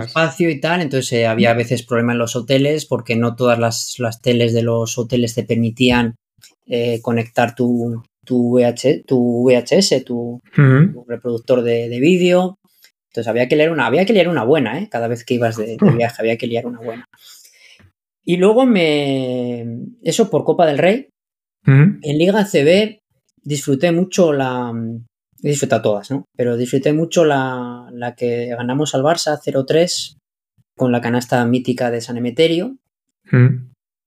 [0.00, 3.58] espacio y tal, entonces eh, había a veces problema en los hoteles porque no todas
[3.58, 6.14] las, teles de los hoteles te permitían
[6.68, 8.60] eh, conectar tu, tu,
[9.06, 10.40] tu VHS, tu,
[11.08, 12.58] reproductor de, vídeo.
[13.08, 14.88] Entonces había que leer una, había que leer una buena, ¿eh?
[14.88, 17.04] Cada vez que ibas de, viaje había que leer una buena.
[18.24, 19.66] Y luego me...
[20.02, 21.08] Eso por Copa del Rey.
[21.66, 23.00] En Liga CB
[23.42, 24.72] disfruté mucho la.
[25.42, 26.24] He disfrutado todas, ¿no?
[26.36, 30.16] Pero disfruté mucho la, la que ganamos al Barça 0-3
[30.76, 32.76] con la canasta mítica de San Emeterio.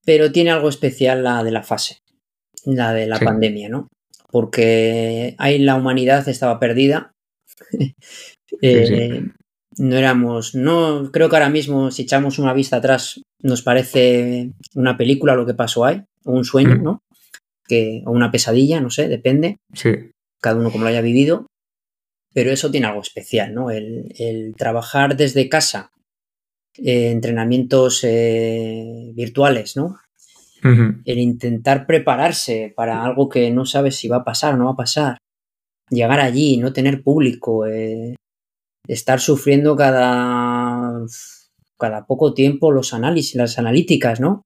[0.05, 1.99] Pero tiene algo especial la de la fase,
[2.65, 3.89] la de la pandemia, ¿no?
[4.33, 7.13] Porque ahí la humanidad estaba perdida.
[8.61, 9.23] Eh,
[9.79, 14.95] no éramos, no, creo que ahora mismo si echamos una vista atrás nos parece una
[14.95, 16.83] película lo que pasó ahí, o un sueño, mm.
[16.83, 17.01] ¿no?
[18.05, 19.57] o una pesadilla, no sé, depende.
[19.73, 20.11] Sí.
[20.41, 21.47] Cada uno como lo haya vivido.
[22.33, 23.69] Pero eso tiene algo especial, ¿no?
[23.69, 25.91] El, trabajar desde casa,
[26.77, 29.99] eh, entrenamientos eh, virtuales, ¿no?
[30.63, 34.71] El intentar prepararse para algo que no sabes si va a pasar o no va
[34.71, 35.17] a pasar.
[35.89, 38.15] Llegar allí, no tener público, eh,
[38.87, 41.05] estar sufriendo cada,
[41.77, 44.43] cada poco tiempo los análisis, las analíticas, ¿no?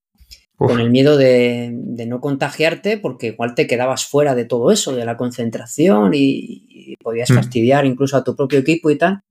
[0.58, 1.72] con el miedo de,
[2.08, 7.30] no contagiarte porque igual te quedabas fuera de todo eso, de la concentración y, podías
[7.30, 7.36] mm.
[7.36, 9.22] fastidiar incluso a tu propio equipo y tal.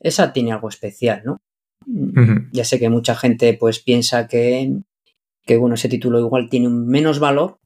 [0.00, 1.38] Esa tiene algo especial, ¿no?
[2.52, 4.80] Ya sé que mucha gente pues piensa que,
[5.46, 7.58] que, bueno, ese título igual tiene un menos valor,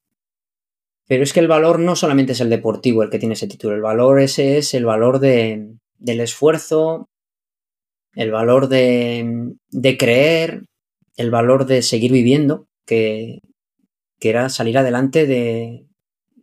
[1.09, 3.75] pero es que el valor no solamente es el deportivo el que tiene ese título,
[3.75, 7.09] el valor ese es el valor de, del esfuerzo,
[8.14, 10.62] el valor de, de creer,
[11.16, 13.40] el valor de seguir viviendo que,
[14.21, 15.87] era salir adelante de,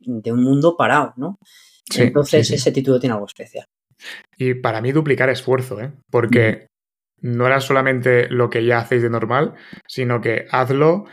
[0.06, 1.40] un mundo parado, ¿no?
[1.96, 3.68] Entonces ese título tiene algo especial.
[4.38, 5.94] Y para mí duplicar esfuerzo, ¿eh?
[6.10, 6.68] Porque
[7.20, 9.54] no era solamente lo que ya hacéis de normal,
[9.88, 11.06] sino que hazlo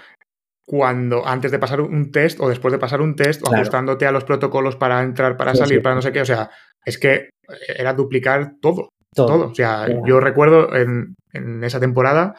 [0.66, 4.12] cuando antes de pasar un test o después de pasar un test o ajustándote a
[4.12, 6.22] los protocolos para entrar, para salir, para no sé qué.
[6.22, 6.50] O sea,
[6.84, 7.30] es que
[7.76, 8.88] era duplicar todo.
[9.14, 9.50] Todo.
[9.50, 12.34] O sea, yo recuerdo en, en, esa temporada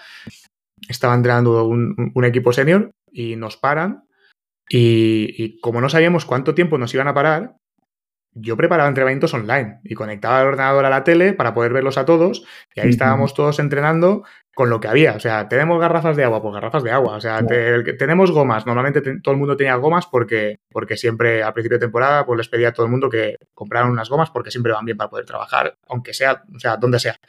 [0.89, 4.03] estaba entrenando un, equipo senior y nos paran.
[4.69, 7.55] Y, como no sabíamos cuánto tiempo nos iban a parar,
[8.33, 12.05] yo preparaba entrenamientos online y conectaba el ordenador a la tele para poder verlos a
[12.05, 12.45] todos.
[12.73, 14.23] Y ahí estábamos todos entrenando
[14.55, 15.15] con lo que había.
[15.15, 17.17] O sea, tenemos garrafas de agua, pues garrafas de agua.
[17.17, 18.65] O sea, tenemos gomas.
[18.65, 22.47] Normalmente todo el mundo tenía gomas porque, porque siempre a principio de temporada pues les
[22.47, 25.25] pedía a todo el mundo que compraran unas gomas porque siempre van bien para poder
[25.25, 27.19] trabajar, aunque sea, o sea, donde sea.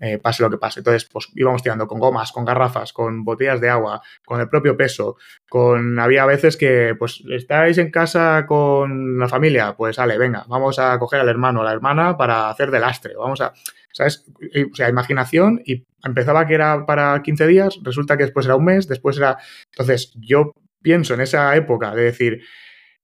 [0.00, 0.80] Eh, pase lo que pase.
[0.80, 4.76] Entonces, pues íbamos tirando con gomas, con garrafas, con botellas de agua, con el propio
[4.76, 5.16] peso,
[5.48, 5.98] con...
[6.00, 10.98] Había veces que, pues, estáis en casa con la familia, pues, sale, venga, vamos a
[10.98, 13.52] coger al hermano o la hermana para hacer de lastre, vamos a...
[13.92, 14.24] ¿Sabes?
[14.72, 18.64] O sea, imaginación y empezaba que era para 15 días, resulta que después era un
[18.64, 19.38] mes, después era...
[19.70, 22.42] Entonces, yo pienso en esa época de decir,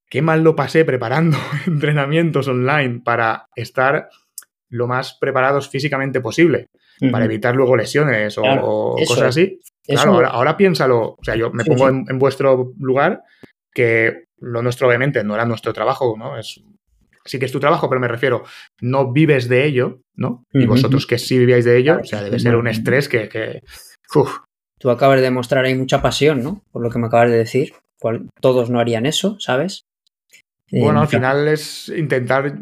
[0.08, 4.08] qué mal lo pasé preparando entrenamientos online para estar
[4.70, 6.68] lo más preparados físicamente posible
[7.10, 9.60] para evitar luego lesiones o, cosas así.
[9.86, 13.22] Claro, ahora, piénsalo, o sea, yo me pongo En, vuestro lugar,
[13.72, 16.38] que lo nuestro obviamente no era nuestro trabajo, ¿no?
[16.38, 16.60] Es,
[17.24, 18.44] sí que es tu trabajo, pero me refiero,
[18.80, 20.44] no vives de ello, ¿no?
[20.52, 23.62] Y vosotros que sí vivíais de ello, o sea, debe ser un estrés que...
[24.78, 26.62] Tú acabas de demostrar ahí mucha pasión, ¿no?
[26.70, 27.74] Por lo que me acabas de decir.
[28.40, 29.86] Todos no harían eso, ¿sabes?
[30.70, 32.58] Bueno, eh, al final es intentar...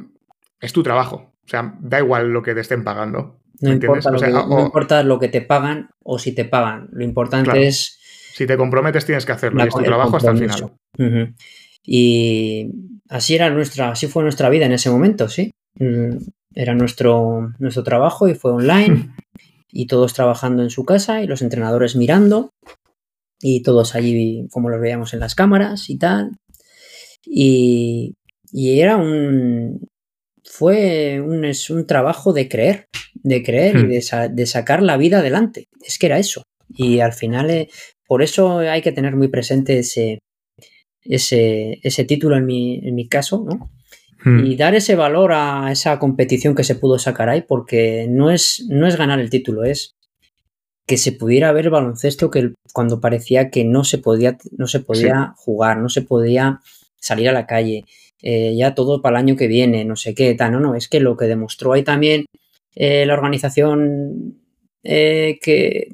[0.61, 1.33] Es tu trabajo.
[1.45, 3.39] O sea, da igual lo que te estén pagando.
[3.61, 6.89] No, importa lo, que, no importa lo que te pagan o si te pagan.
[6.93, 7.99] Lo importante es.
[8.35, 9.65] Si te comprometes, tienes que hacerlo.
[9.65, 10.73] y es tu trabajo hasta el final.
[11.83, 12.69] Y
[13.09, 15.53] así era nuestra, así fue nuestra vida en ese momento, sí.
[15.79, 16.17] Mm,
[16.55, 19.15] era nuestro, nuestro trabajo y fue online.
[19.71, 22.51] y todos trabajando en su casa y los entrenadores mirando
[23.41, 26.33] y todos allí como los veíamos en las cámaras y tal.
[27.25, 28.15] Y,
[28.53, 29.89] y era un...
[30.49, 33.89] Fue un, es un trabajo de creer, de creer y hmm.
[33.89, 35.67] de, de, sacar la vida adelante.
[35.85, 36.43] Es que era eso.
[36.69, 37.69] Y al final, eh,
[38.07, 40.21] por eso hay que tener muy presente ese,
[41.03, 43.71] ese, ese título en mi, en mi caso, ¿no?
[44.25, 44.47] Hmm.
[44.47, 48.65] Y dar ese valor a esa competición que se pudo sacar ahí, porque no es,
[48.69, 49.93] no es ganar el título, es
[50.87, 55.35] que se pudiera ver baloncesto que cuando parecía que no se podía, no se podía
[55.37, 56.61] jugar, no se podía
[56.97, 57.85] salir a la calle,
[58.23, 60.89] eh, ya todo para el año que viene, no sé qué, tal, no, no, es
[60.89, 62.27] que lo que demostró ahí también
[62.75, 64.41] eh, la organización
[64.83, 65.89] eh, que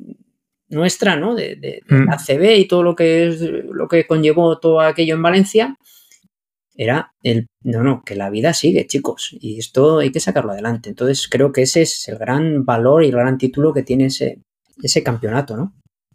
[0.69, 1.35] nuestra, ¿no?
[1.35, 2.07] De, de, mm.
[2.07, 5.77] la CB y todo lo que es lo que conllevó todo aquello en Valencia,
[6.75, 10.89] era el no, no, que la vida sigue, chicos, y esto hay que sacarlo adelante.
[10.89, 14.39] Entonces, creo que ese es el gran valor y el gran título que tiene ese,
[14.83, 15.75] ese campeonato, ¿no?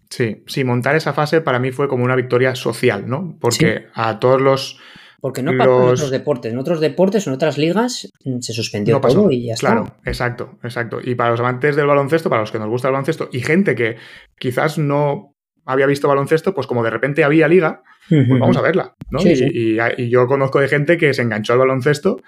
[0.10, 3.38] Sí, sí, montar esa fase para mí fue como una victoria social, ¿no?
[3.40, 4.80] Porque a todos los
[5.20, 6.52] porque no pasó en otros deportes.
[6.52, 9.68] En otros deportes, en otras ligas, mm, se suspendió todo y ya está.
[9.68, 11.00] Claro, exacto, exacto.
[11.04, 13.76] Y para los amantes del baloncesto, para los que nos gusta el baloncesto, y gente
[13.76, 13.98] que
[14.38, 18.96] quizás no había visto baloncesto, pues como de repente había liga, pues vamos a verla,
[19.10, 19.20] ¿no?
[19.22, 22.22] y, yo conozco de gente que se enganchó al baloncesto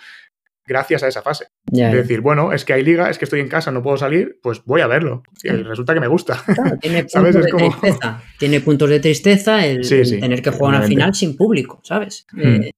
[0.69, 1.47] gracias a esa fase.
[1.65, 4.37] de decir, bueno, es que hay liga, es que estoy en casa, no puedo salir,
[4.41, 5.23] pues voy a verlo.
[5.43, 6.41] Y resulta que me gusta.
[6.79, 8.23] tiene, puntos De tristeza.
[8.37, 12.27] tiene puntos de tristeza el, tener que jugar una final sin público, ¿sabes?
[12.37, 12.71] Eh,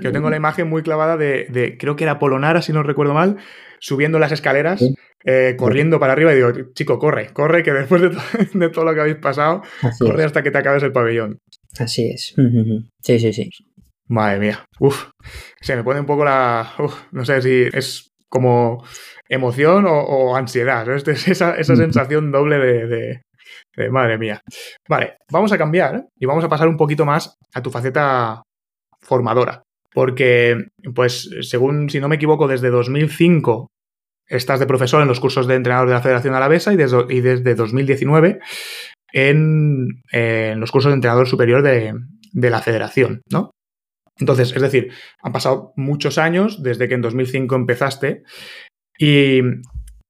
[0.00, 3.38] yo tengo la imagen muy clavada de, creo que era Polonara, si no recuerdo mal,
[3.80, 4.84] subiendo las escaleras,
[5.24, 9.00] eh, corriendo para arriba y digo, chico, corre, corre, que después de, todo lo que
[9.00, 9.62] habéis pasado,
[9.98, 11.38] corre hasta que te acabes el pabellón.
[11.78, 12.34] Así es.
[13.00, 13.50] Sí, sí, sí.
[14.06, 14.64] Madre mía.
[14.80, 15.10] Uf.
[15.60, 16.72] Se me pone un poco la.
[17.12, 18.84] no sé si es como
[19.28, 20.86] emoción o, ansiedad.
[20.86, 20.94] ¿no?
[20.94, 23.20] Esa, esa sensación doble de,
[23.76, 24.40] de, Madre mía.
[24.88, 28.42] Vale, vamos a cambiar y vamos a pasar un poquito más a tu faceta
[29.04, 29.62] formadora.
[29.92, 33.68] Porque, pues, según, si no me equivoco, desde 2005
[34.26, 37.20] estás de profesor en los cursos de entrenador de la Federación Alavesa y desde, y
[37.20, 38.40] desde 2019
[39.12, 40.02] en,
[40.58, 41.94] los cursos de entrenador superior de,
[42.32, 43.50] de la Federación, ¿no?
[44.18, 48.22] Entonces, es decir, han pasado muchos años desde que en 2005 empezaste
[48.98, 49.40] y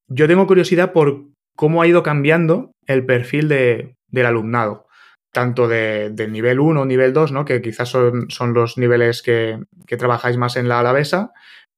[0.09, 1.27] yo tengo curiosidad por
[1.57, 4.87] cómo ha ido cambiando el perfil de, del alumnado
[5.35, 7.45] tanto de, nivel 1 nivel 2, ¿no?
[7.45, 9.59] que quizás son, son los niveles que,
[9.99, 11.33] trabajáis más en la alavesa,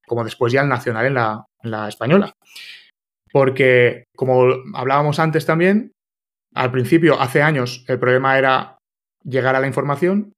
[0.06, 1.14] como después ya el nacional en
[1.70, 2.34] la, española.
[3.32, 5.92] Porque, como hablábamos antes también,
[6.54, 8.78] al principio, hace años, el problema era
[9.24, 10.32] llegar a la información,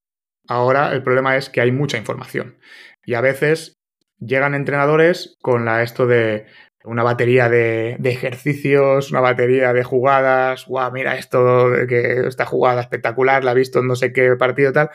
[0.48, 2.58] ahora el problema es que hay mucha información.
[3.04, 3.74] Y a veces
[4.20, 6.46] llegan entrenadores con la, esto de
[6.88, 13.44] una batería de, ejercicios, una batería de jugadas, guau, mira esto, que esta jugada espectacular,
[13.44, 14.90] la he visto en no sé qué partido tal.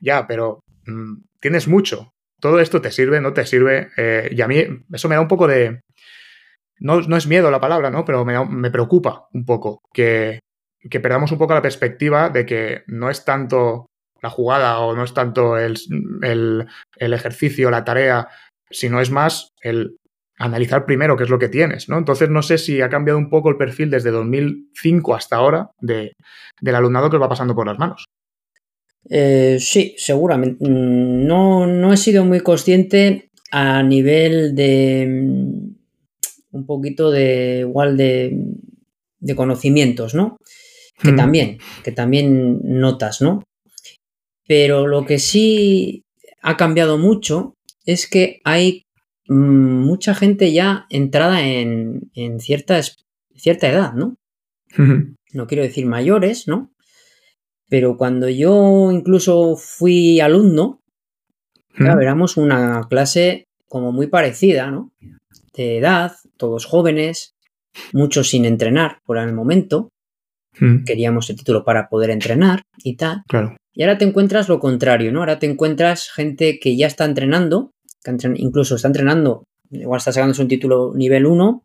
[0.00, 2.12] Ya, pero mm, tienes mucho.
[2.40, 3.88] Todo esto te sirve, no te sirve.
[3.96, 5.80] Eh, y a mí eso me da un poco de...
[6.78, 8.04] No, no es miedo la palabra, ¿no?
[8.04, 10.40] Pero me, preocupa un poco que,
[10.90, 13.86] que perdamos un poco la perspectiva de que no es tanto
[14.20, 15.78] la jugada o no es tanto el,
[16.22, 18.28] el, el ejercicio, la tarea,
[18.70, 19.96] sino es más el
[20.38, 21.98] analizar primero qué es lo que tienes, ¿no?
[21.98, 26.12] Entonces no sé si ha cambiado un poco el perfil desde 2005 hasta ahora de,
[26.60, 28.06] del alumnado que os va pasando por las manos.
[29.08, 30.68] Eh, sí, seguramente.
[30.68, 37.96] Mm, no, no, he sido muy consciente a nivel de mm, un poquito de igual
[37.96, 38.36] de,
[39.20, 40.38] de conocimientos, ¿no?
[41.02, 43.42] Que también, que también notas, ¿no?
[44.48, 46.04] Pero lo que sí
[46.40, 47.52] ha cambiado mucho
[47.84, 48.85] es que hay Mm,
[49.28, 52.80] mucha gente ya entrada en, cierta,
[53.34, 54.16] cierta edad, ¿no?
[55.32, 56.72] no quiero decir mayores, ¿no?
[57.68, 60.82] Pero cuando yo incluso fui alumno,
[61.76, 64.92] éramos una clase como muy parecida, ¿no?
[65.52, 67.34] De edad, todos jóvenes,
[67.92, 69.90] muchos sin entrenar por el momento.
[70.86, 73.24] Queríamos el título para poder entrenar y tal.
[73.28, 73.56] Claro.
[73.74, 75.20] Y ahora te encuentras lo contrario, ¿no?
[75.20, 77.72] Ahora te encuentras gente que ya está entrenando
[78.36, 81.62] incluso está entrenando, igual está sacándose un título nivel 1,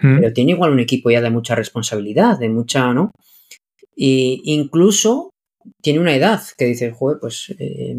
[0.00, 3.10] pero tiene igual un equipo ya de mucha responsabilidad, de mucha, ¿no?
[3.94, 5.30] Y incluso
[5.82, 7.96] tiene una edad que dice, joder, pues eh,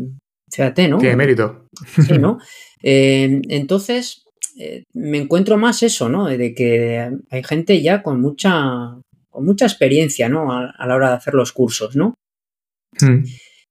[0.50, 0.98] fíjate, ¿no?
[0.98, 1.68] Tiene mérito.
[2.06, 2.38] Sí, ¿no?
[2.84, 4.24] Eh, entonces,
[4.58, 6.26] eh, me encuentro más eso, ¿no?
[6.26, 8.98] De que hay gente ya con mucha,
[9.30, 10.52] con mucha experiencia, ¿no?
[10.52, 12.16] A, a la hora de hacer los cursos, ¿no?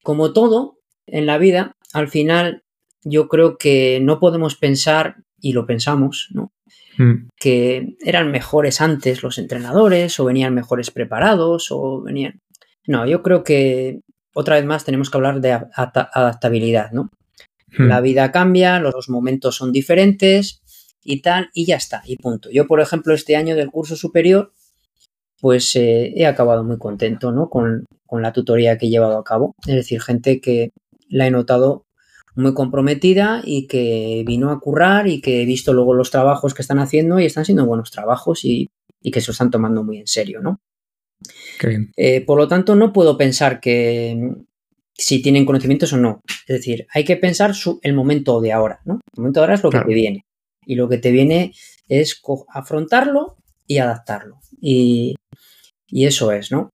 [0.05, 2.63] Como todo en la vida, al final
[3.03, 6.53] yo creo que no podemos pensar, y lo pensamos, ¿no?
[7.01, 7.29] mm.
[7.37, 12.41] que eran mejores antes los entrenadores o venían mejores preparados o venían...
[12.87, 14.01] No, yo creo que
[14.35, 17.11] otra vez más tenemos que hablar de adaptabilidad, ¿no?
[17.77, 17.87] Hmm.
[17.87, 20.61] La vida cambia, los momentos son diferentes
[21.05, 22.49] y tal, y ya está, y punto.
[22.51, 24.53] Yo, por ejemplo, este año del curso superior,
[25.41, 27.49] pues eh, he acabado muy contento, ¿no?
[27.49, 29.55] Con, con la tutoría que he llevado a cabo.
[29.67, 30.71] Es decir, gente que
[31.09, 31.85] la he notado
[32.35, 36.63] muy comprometida y que vino a currar y que he visto luego los trabajos que
[36.63, 38.71] están haciendo y están siendo buenos trabajos y,
[39.03, 40.61] que se lo están tomando muy en serio, ¿no?
[41.97, 44.35] Eh, por lo tanto, no puedo pensar que
[44.95, 46.23] si tienen conocimientos o no.
[46.47, 49.01] Es decir, hay que pensar el momento de ahora, ¿no?
[49.15, 50.25] El momento de ahora es lo que te viene.
[50.67, 51.53] Y lo que te viene
[51.89, 54.41] es afrontarlo y adaptarlo.
[54.61, 55.17] Y,
[55.87, 56.71] y eso es, ¿no?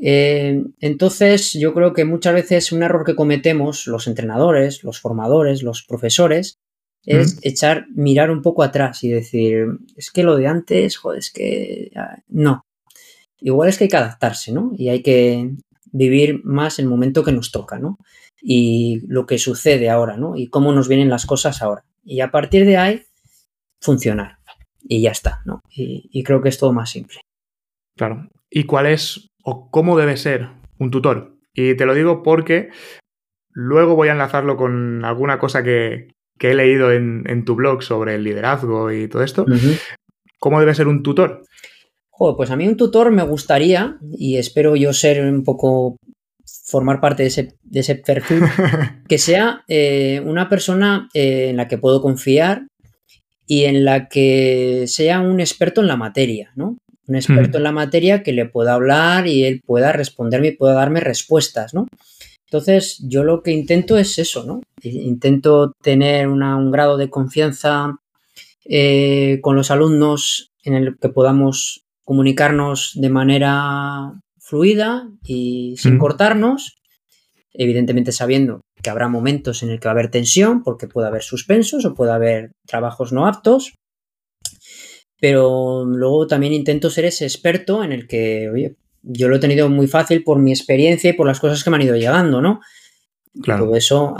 [0.00, 5.62] Eh, entonces, yo creo que muchas veces un error que cometemos los entrenadores, los formadores,
[5.62, 6.58] los profesores,
[7.06, 11.30] es echar, mirar un poco atrás y decir, es que lo de antes, joder, es
[11.30, 11.90] que
[12.28, 12.64] no.
[13.40, 14.72] Igual es que hay que adaptarse, ¿no?
[14.76, 15.50] Y hay que
[15.92, 17.98] vivir más el momento que nos toca, ¿no?
[18.40, 20.34] Y lo que sucede ahora, ¿no?
[20.36, 21.84] Y cómo nos vienen las cosas ahora.
[22.02, 23.02] Y a partir de ahí,
[23.80, 24.38] funcionar.
[24.82, 25.60] Y ya está, ¿no?
[25.70, 27.20] Y, y creo que es todo más simple.
[27.96, 28.28] Claro.
[28.50, 31.36] ¿Y cuál es o cómo debe ser un tutor.
[31.52, 32.70] Y te lo digo porque
[33.50, 36.08] luego voy a enlazarlo con alguna cosa que,
[36.40, 39.46] he leído en, tu blog sobre el liderazgo y todo esto.
[40.38, 41.42] ¿Cómo debe ser un tutor?
[42.36, 45.96] pues a mí un tutor me gustaría, y espero yo ser un poco,
[46.66, 48.40] formar parte de ese, de ese perfil,
[49.08, 52.66] que sea eh, una persona eh, en la que puedo confiar
[53.46, 56.78] y en la que sea un experto en la materia, ¿no?
[57.06, 60.74] Un experto en la materia que le pueda hablar y él pueda responderme y pueda
[60.74, 61.86] darme respuestas, ¿no?
[62.46, 64.62] Entonces, yo lo que intento es eso, ¿no?
[64.82, 67.96] Intento tener un grado de confianza
[68.64, 76.76] eh, con los alumnos en el que podamos comunicarnos de manera fluida y sin cortarnos,
[77.52, 81.22] evidentemente sabiendo que habrá momentos en el que va a haber tensión, porque puede haber
[81.22, 83.74] suspensos o puede haber trabajos no aptos,
[85.20, 89.68] pero luego también intento ser ese experto en el que, oye, yo lo he tenido
[89.68, 92.60] muy fácil por mi experiencia y por las cosas que me han ido llegando, ¿no?
[93.42, 93.66] Claro.
[93.66, 94.14] Todo eso,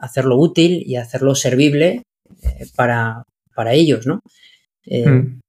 [0.00, 2.02] hacerlo útil y hacerlo servible
[2.42, 3.24] eh, para,
[3.72, 4.20] ellos, ¿no?
[4.84, 5.40] Eh, mm.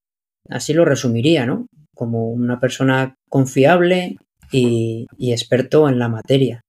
[0.49, 1.67] Así lo resumiría, ¿no?
[1.95, 4.17] Como una persona confiable
[4.51, 6.61] y, experto en la materia.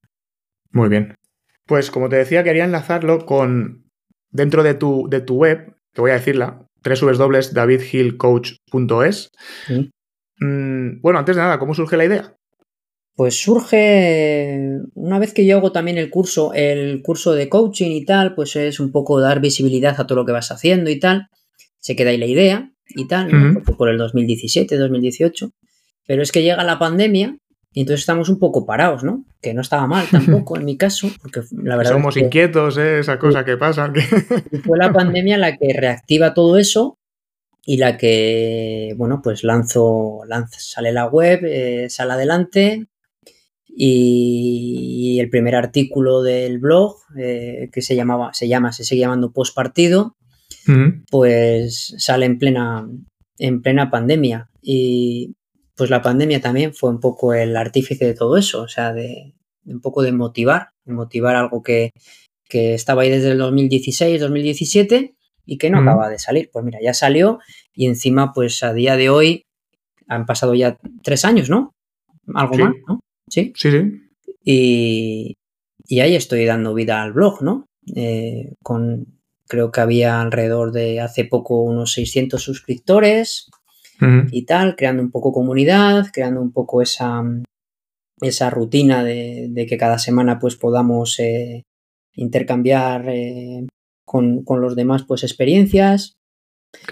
[0.73, 1.15] Muy bien.
[1.67, 3.85] Pues como te decía, quería enlazarlo con
[4.31, 9.31] dentro de tu, de tu web, te voy a decirla, www.davidhillcoach.es.
[10.41, 12.37] Mm, bueno, antes de nada, ¿cómo surge la idea?
[13.15, 18.05] Pues surge una vez que yo hago también el curso, el curso de coaching y
[18.05, 21.27] tal, pues es un poco dar visibilidad a todo lo que vas haciendo y tal.
[21.79, 25.51] Se queda ahí la idea y tal, por el 2017, 2018.
[26.07, 27.37] Pero es que llega la pandemia
[27.73, 29.25] y entonces estamos un poco parados, ¿no?
[29.41, 31.93] Que no estaba mal tampoco en mi caso, porque la verdad.
[31.93, 33.01] Somos inquietos, ¿eh?
[33.01, 33.93] Esa cosa que pasa.
[34.65, 36.99] Fue la pandemia la que reactiva todo eso
[37.65, 40.21] y la que, bueno, pues lanzo,
[40.57, 42.87] sale la web, eh, sale adelante
[43.67, 49.33] y, el primer artículo del blog eh, que se llamaba, se llama, se sigue llamando
[49.33, 50.17] post partido,
[51.11, 52.89] pues sale en plena,
[53.39, 55.35] en plena pandemia y
[55.79, 59.35] pues la pandemia también fue un poco el artífice de todo eso, o sea, de,
[59.65, 61.93] un poco de motivar, motivar algo que,
[62.51, 65.15] estaba ahí desde el 2016, 2017
[65.45, 66.49] y que no acaba de salir.
[66.51, 67.41] Pues mira, ya salió
[67.75, 69.43] y encima, pues a día de hoy
[70.09, 71.75] han pasado ya tres años, ¿no?
[72.35, 73.01] Algo más, ¿no?
[73.29, 73.53] Sí.
[73.55, 73.79] Sí, sí.
[74.43, 75.35] Y,
[75.87, 77.67] y, ahí estoy dando vida al blog, ¿no?
[77.95, 83.51] Eh, con, creo que había alrededor de hace poco unos 600 suscriptores
[84.01, 87.23] y tal, creando un poco comunidad, creando un poco esa,
[88.21, 91.65] esa rutina de, que cada semana pues podamos eh,
[92.15, 93.67] intercambiar eh,
[94.05, 96.15] con, los demás pues experiencias,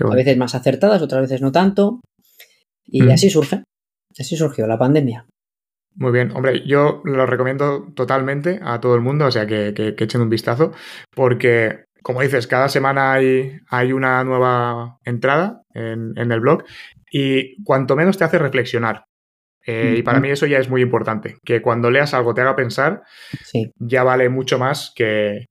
[0.00, 2.00] a veces más acertadas, otras veces no tanto,
[2.84, 3.64] y así surge,
[4.18, 5.26] así surgió la pandemia.
[5.94, 10.04] Muy bien, hombre, yo lo recomiendo totalmente a todo el mundo, o sea, que, que,
[10.04, 10.72] echen un vistazo,
[11.14, 16.64] porque, como dices, cada semana hay, hay una nueva entrada en, en, el blog
[17.18, 19.04] y cuanto menos te hace reflexionar.
[19.66, 22.54] Eh, y para mí eso ya es muy importante, que cuando leas algo te haga
[22.54, 23.02] pensar,
[23.78, 25.46] ya vale mucho más que,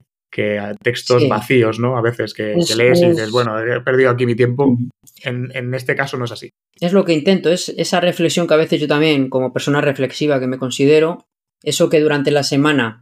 [0.84, 1.98] textos vacíos, ¿no?
[1.98, 4.78] A veces que, lees y dices, bueno, he perdido aquí mi tiempo.
[5.24, 6.52] En, este caso no es así.
[6.80, 10.40] Es lo que intento, es esa reflexión que a veces yo también, como persona reflexiva
[10.40, 11.26] que me considero,
[11.64, 13.02] eso que durante la semana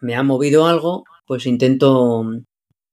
[0.00, 2.24] me ha movido algo, pues intento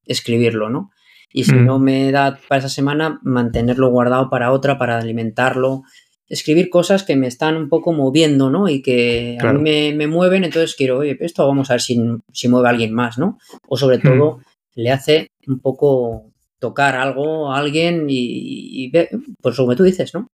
[0.05, 0.91] escribirlo, ¿no?
[1.37, 5.83] Y si no me da para esa semana, mantenerlo guardado para otra, para alimentarlo.
[6.29, 8.69] Escribir cosas que me están un poco moviendo, ¿no?
[8.69, 11.99] Y que a mí me, mueven, entonces quiero, oye, esto vamos a ver si,
[12.31, 13.37] si mueve a alguien más, ¿no?
[13.67, 14.39] O sobre todo,
[14.75, 19.09] le hace un poco tocar algo a alguien y, ver,
[19.41, 20.29] pues como tú dices, ¿no?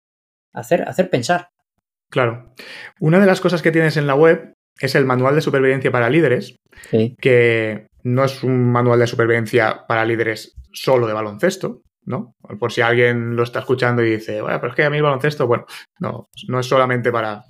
[0.55, 1.51] Hacer, hacer pensar.
[2.09, 2.55] Claro.
[3.01, 6.11] Una de las cosas que tienes en la web es el manual de supervivencia para
[6.11, 6.57] líderes,
[7.21, 12.35] que no es un manual de supervivencia para líderes solo de baloncesto, ¿no?
[12.59, 15.03] Por si alguien lo está escuchando y dice, bueno, pero es que a mí el
[15.03, 15.67] baloncesto, bueno,
[15.99, 17.45] no, no es solamente para,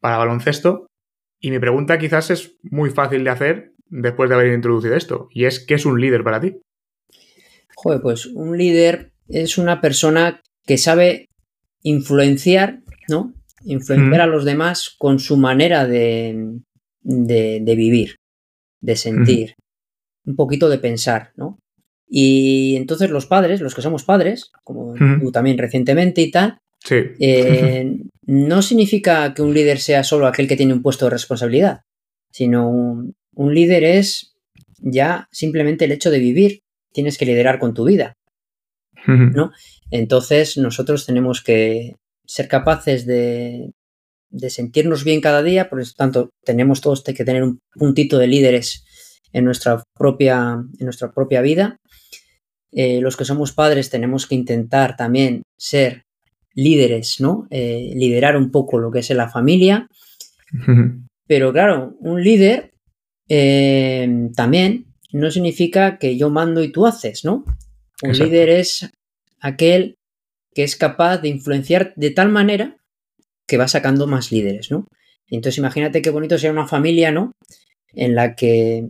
[0.00, 0.86] para baloncesto.
[1.40, 5.44] Y mi pregunta quizás es muy fácil de hacer después de haber introducido esto, y
[5.44, 6.60] es, ¿qué es un líder para ti?
[7.76, 11.26] Joder, pues un líder es una persona que sabe
[11.82, 13.32] influenciar, ¿no?
[13.64, 16.60] Influenciar a los demás con su manera de,
[17.02, 18.16] de, vivir,
[18.80, 19.54] de sentir,
[20.24, 21.58] un poquito de pensar, ¿no?
[22.08, 26.58] Y entonces los padres, los que somos padres, como tú también recientemente y tal,
[26.90, 27.96] eh,
[28.26, 31.82] no significa que un líder sea solo aquel que tiene un puesto de responsabilidad,
[32.30, 34.34] sino un, un líder es
[34.80, 38.14] ya simplemente el hecho de vivir, tienes que liderar con tu vida,
[39.06, 39.52] ¿no?
[39.90, 41.94] Entonces nosotros tenemos que
[42.28, 43.72] ser capaces de,
[44.30, 48.26] de sentirnos bien cada día, por lo tanto tenemos todos que tener un puntito de
[48.26, 48.84] líderes
[49.32, 51.78] en nuestra propia, en nuestra propia vida.
[52.70, 56.02] Eh, los que somos padres tenemos que intentar también ser
[56.54, 57.46] líderes, ¿no?
[57.50, 59.88] Eh, liderar un poco lo que es la familia.
[61.26, 62.72] Pero claro, un líder
[63.28, 67.44] eh, también no significa que yo mando y tú haces, ¿no?
[68.02, 68.88] Un líder es
[69.40, 69.97] aquel
[70.58, 72.78] que es capaz de influenciar de tal manera
[73.46, 74.88] que va sacando más líderes, ¿no?
[75.28, 77.30] Y entonces imagínate qué bonito sería una familia, ¿no?
[77.92, 78.88] En la que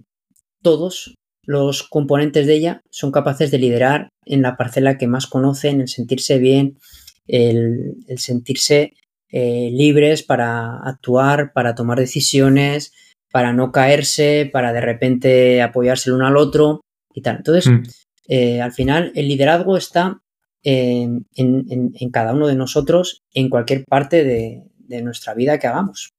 [0.62, 1.14] todos
[1.44, 5.88] los componentes de ella son capaces de liderar en la parcela que más conocen, el
[5.88, 6.78] sentirse bien,
[7.26, 8.94] el, sentirse
[9.30, 12.94] eh, libres para actuar, para tomar decisiones,
[13.30, 16.80] para no caerse, para de repente apoyarse el uno al otro
[17.12, 17.36] y tal.
[17.36, 17.82] Entonces, mm.
[18.28, 20.22] eh, al final, el liderazgo está
[20.68, 24.64] en, cada uno de nosotros, en cualquier parte de,
[25.02, 26.14] nuestra vida que hagamos.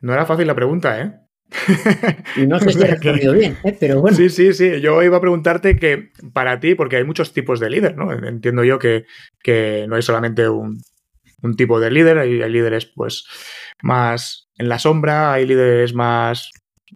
[0.00, 1.12] No era fácil la pregunta, ¿eh?
[2.36, 3.76] Y no sé si he respondido bien, ¿eh?
[3.78, 4.16] pero bueno.
[4.16, 4.80] Sí, sí, sí.
[4.80, 8.12] Yo iba a preguntarte que para ti, porque hay muchos tipos de líder, ¿no?
[8.12, 9.06] Entiendo yo que,
[9.88, 10.82] no hay solamente un,
[11.42, 13.24] un tipo de líder, hay, hay líderes, pues,
[13.82, 16.50] más en la sombra, hay líderes más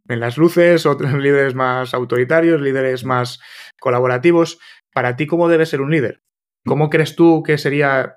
[0.09, 3.41] en las luces, otros líderes más autoritarios, líderes más
[3.81, 4.59] colaborativos.
[4.93, 6.23] Para ti, ¿cómo debe ser un líder?
[6.69, 8.17] ¿Cómo crees tú que sería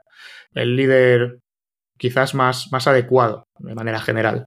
[0.54, 1.40] el líder
[1.98, 4.46] quizás más, más adecuado de manera general?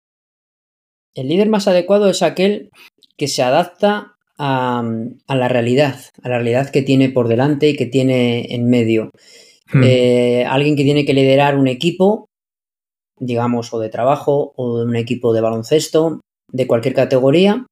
[1.15, 2.71] El líder más adecuado es aquel
[3.17, 4.83] que se adapta a,
[5.29, 9.11] la realidad, a la realidad que tiene por delante y que tiene en medio.
[9.73, 9.83] Hmm.
[9.85, 12.27] Eh, alguien que tiene que liderar un equipo
[13.19, 17.67] digamos, o de trabajo o de un equipo de baloncesto, de cualquier categoría,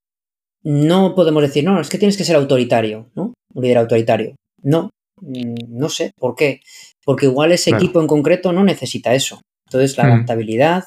[0.62, 3.35] no podemos decir, no, es que tienes que ser autoritario, ¿no?
[3.55, 4.37] Un líder autoritario.
[4.62, 4.91] No,
[5.23, 6.61] no sé, ¿por qué?
[7.05, 9.41] Porque igual ese equipo en concreto no necesita eso.
[9.66, 10.12] Entonces, la hmm.
[10.12, 10.85] adaptabilidad,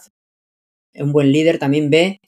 [0.96, 2.20] un buen líder también ve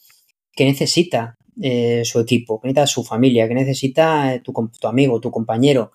[0.53, 5.19] que necesita eh, su equipo, que necesita su familia, que necesita eh, tu, tu amigo,
[5.19, 5.91] tu compañero.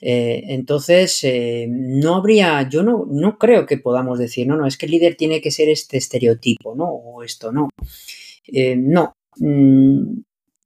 [0.00, 1.24] Eh, entonces,
[1.68, 5.16] no habría, yo no, no creo que podamos decir, no, no, es que el líder
[5.16, 6.86] tiene que ser este estereotipo, ¿no?
[6.86, 7.68] O esto, no.
[8.76, 10.22] No, mm,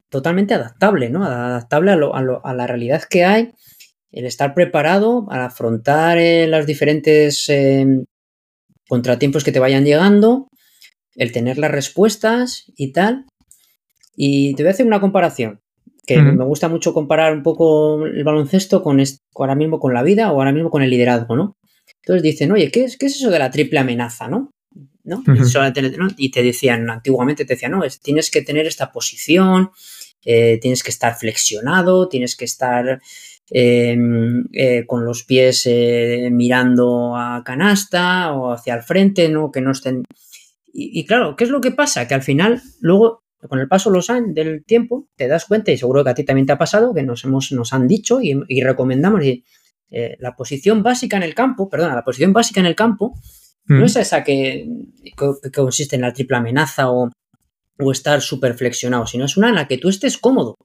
[0.08, 1.24] totalmente adaptable, ¿no?
[1.24, 3.52] Adaptable a, la realidad que hay,
[4.10, 7.50] el estar preparado para afrontar los diferentes
[8.88, 10.48] contratiempos que te vayan llegando,
[11.14, 13.26] el tener las respuestas y tal.
[14.14, 15.60] Y te voy a hacer una comparación
[16.06, 19.02] que me gusta mucho comparar un poco el baloncesto con
[19.34, 21.56] ahora mismo con la vida o ahora mismo con el liderazgo, ¿no?
[22.02, 24.50] Entonces dicen, oye, ¿qué es, qué es eso de la triple amenaza, no?
[25.02, 25.22] ¿No?
[26.16, 29.70] y, te decían, antiguamente te decían, no, es, tienes que tener esta posición,
[30.24, 33.00] eh, tienes que estar flexionado, tienes que estar
[33.50, 39.50] em, eh, con los pies eh, mirando a canasta o hacia el frente, ¿no?
[39.50, 40.04] Que no estén...
[40.72, 42.06] Y, y, claro, ¿qué es lo que pasa?
[42.06, 45.78] Que al final luego con el paso los años, del tiempo te das cuenta, y
[45.78, 48.60] seguro que a ti también te ha pasado, que nos, hemos, nos han dicho y,
[48.60, 53.14] recomendamos eh, la posición básica en el campo, perdona, la posición básica en el campo
[53.66, 53.84] no mm.
[53.84, 54.68] es esa que,
[55.54, 57.10] consiste en la triple amenaza o,
[57.92, 60.56] estar súper flexionado, sino es una en la que tú estés cómodo.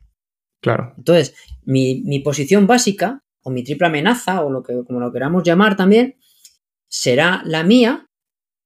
[0.62, 0.94] Claro.
[0.98, 5.76] Entonces, mi, posición básica o mi triple amenaza o lo que como lo queramos llamar
[5.76, 6.16] también
[6.88, 8.06] será la mía,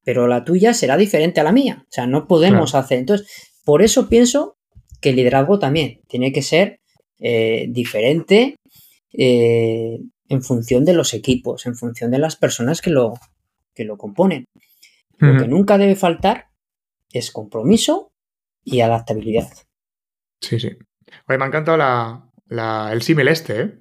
[0.04, 1.84] pero la tuya será diferente a la mía.
[1.84, 3.00] O sea, no podemos hacer.
[3.00, 3.28] Entonces,
[3.64, 4.58] por eso pienso
[5.02, 6.80] que el liderazgo también tiene que ser
[7.20, 8.56] eh, diferente
[9.14, 13.14] eh, en función de los equipos, en función de las personas que lo,
[13.74, 14.46] que lo componen.
[15.18, 16.50] Lo que nunca debe faltar
[17.10, 18.12] es compromiso
[18.66, 19.48] y adaptabilidad.
[20.42, 20.72] Sí, sí.
[21.28, 22.26] Oye, me ha encantado la,
[22.92, 23.72] el símil este, ¿eh?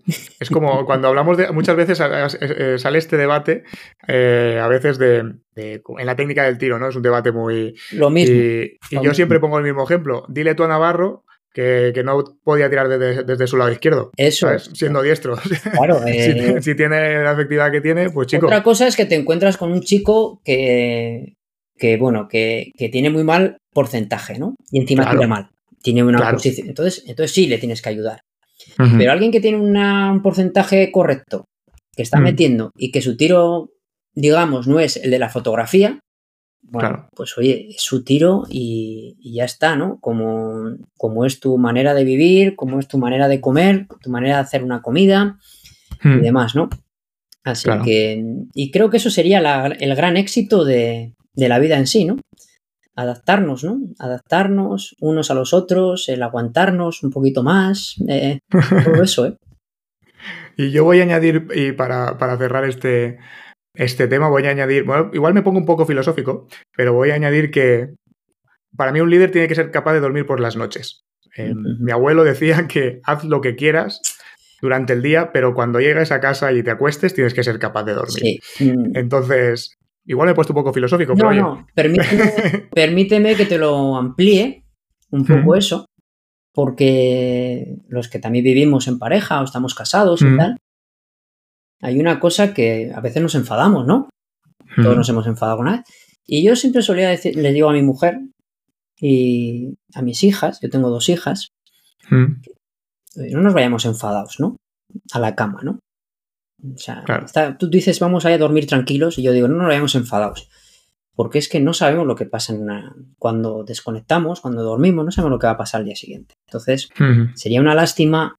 [0.41, 1.51] Es como cuando hablamos de.
[1.53, 3.65] Muchas veces eh, sale este debate,
[4.09, 6.89] eh, a veces de, En la técnica del tiro, ¿no?
[6.89, 7.75] Es un debate muy.
[7.93, 8.37] Lo mismo.
[8.37, 10.25] Y, yo siempre pongo el mismo ejemplo.
[10.29, 14.11] Dile tú a Navarro que, no podía tirar desde, su lado izquierdo.
[14.17, 14.59] Eso.
[14.59, 15.37] Siendo diestro.
[15.73, 16.01] Claro.
[16.61, 18.47] si, tiene la efectividad que tiene, pues chico.
[18.47, 21.37] Otra cosa es que te encuentras con un chico que.
[21.77, 24.55] que bueno, que, tiene muy mal porcentaje, ¿no?
[24.71, 25.51] Y encima tiene mal
[25.85, 26.69] tiene una posición.
[26.69, 28.23] Entonces, entonces sí le tienes que ayudar.
[28.77, 31.45] Pero alguien que tiene un porcentaje correcto,
[31.95, 33.71] que está metiendo y que su tiro,
[34.15, 36.01] digamos, no es el de la fotografía,
[36.63, 39.99] bueno, pues oye, es su tiro y, ya está, ¿no?
[40.01, 44.37] Como, como, es tu manera de vivir, como es tu manera de comer, tu manera
[44.37, 45.39] de hacer una comida
[46.03, 46.71] y demás, ¿no?
[47.45, 48.25] Así que,
[48.55, 52.17] y creo que eso sería el gran éxito de, de la vida en sí, ¿no?
[52.97, 53.79] Adaptarnos, ¿no?
[53.99, 58.39] Adaptarnos unos a los otros, el aguantarnos un poquito más, eh,
[58.85, 59.37] todo eso, ¿eh?
[60.57, 63.19] Y yo voy a añadir, y para, cerrar este,
[63.75, 67.15] este tema, voy a añadir, bueno, igual me pongo un poco filosófico, pero voy a
[67.15, 67.95] añadir que
[68.77, 71.03] para mí un líder tiene que ser capaz de dormir por las noches.
[71.37, 74.01] Eh, mi abuelo decía que haz lo que quieras
[74.63, 77.85] durante el día, pero cuando llegues a casa y te acuestes tienes que ser capaz
[77.85, 78.41] de dormir.
[78.61, 78.97] Mm.
[78.97, 79.77] Entonces,
[80.07, 81.33] Igual me he puesto un poco filosófico, pero.
[81.33, 81.67] No, no,
[82.75, 84.65] permíteme, que te lo amplíe
[85.11, 85.87] un poco eso,
[86.53, 90.57] porque los que también vivimos en pareja o estamos casados y tal,
[91.81, 94.09] hay una cosa que a veces nos enfadamos, ¿no?
[94.77, 95.83] Todos nos hemos enfadado con vez.
[96.27, 98.19] Y yo siempre solía decir, le digo a mi mujer
[98.99, 101.49] y a mis hijas, yo tengo dos hijas,
[102.11, 104.57] no nos vayamos enfadados, ¿no?
[105.13, 105.79] A la cama, ¿no?
[106.73, 110.49] O sea, tú dices, vamos a dormir tranquilos, y yo digo, no nos vayamos enfadados.
[111.15, 112.55] Porque es que no sabemos lo que pasa
[113.19, 116.35] cuando desconectamos, cuando dormimos, no sabemos lo que va a pasar al día siguiente.
[116.47, 116.89] Entonces,
[117.35, 118.37] sería una lástima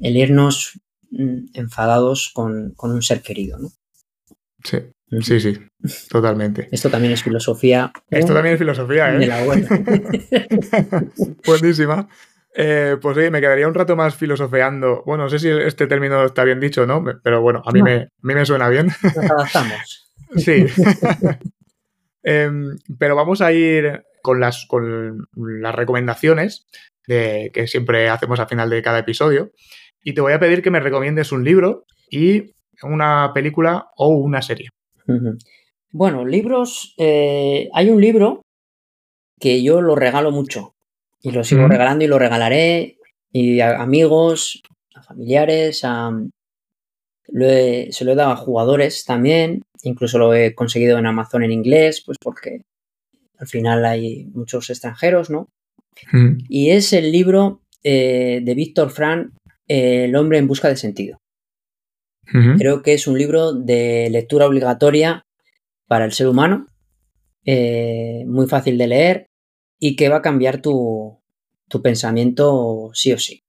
[0.00, 3.68] el irnos mm, enfadados con, un ser querido, ¿no?
[4.62, 4.78] Sí,
[5.22, 5.58] sí, sí,
[6.10, 6.68] totalmente.
[6.70, 7.92] Esto también es filosofía.
[8.10, 9.18] Esto también es filosofía, ¿eh?
[9.18, 9.42] De la
[11.46, 12.08] Buenísima.
[12.54, 15.02] Eh, pues sí, me quedaría un rato más filosofeando.
[15.06, 17.04] Bueno, no sé si este término está bien dicho, ¿no?
[17.22, 18.88] Pero bueno, a mí, me, me suena bien.
[19.02, 20.12] Nos adaptamos.
[20.36, 20.66] sí.
[22.22, 26.66] Em, pero vamos a ir con las, con las recomendaciones
[27.06, 29.52] de, que siempre hacemos al final de cada episodio.
[30.04, 34.42] Y te voy a pedir que me recomiendes un libro y una película o una
[34.42, 34.68] serie.
[35.92, 36.94] Bueno, libros.
[36.98, 38.42] Eh, hay un libro
[39.40, 40.74] que yo lo regalo mucho
[41.22, 42.98] y lo sigo regalando y lo regalaré.
[43.32, 44.62] Y a amigos,
[44.94, 46.10] a familiares, a,
[47.26, 49.62] se lo he dado a jugadores también.
[49.82, 52.62] Incluso lo he conseguido en Amazon en inglés, pues porque
[53.38, 55.48] al final hay muchos extranjeros, ¿no?
[56.48, 59.32] Y es el libro eh, de Víctor Frank,
[59.66, 61.18] El hombre en busca de sentido.
[62.58, 65.24] Creo que es un libro de lectura obligatoria
[65.88, 66.66] para el ser humano,
[67.44, 69.29] eh, muy fácil de leer,
[69.80, 71.18] y que va a cambiar tu,
[71.82, 73.42] pensamiento sí o sí.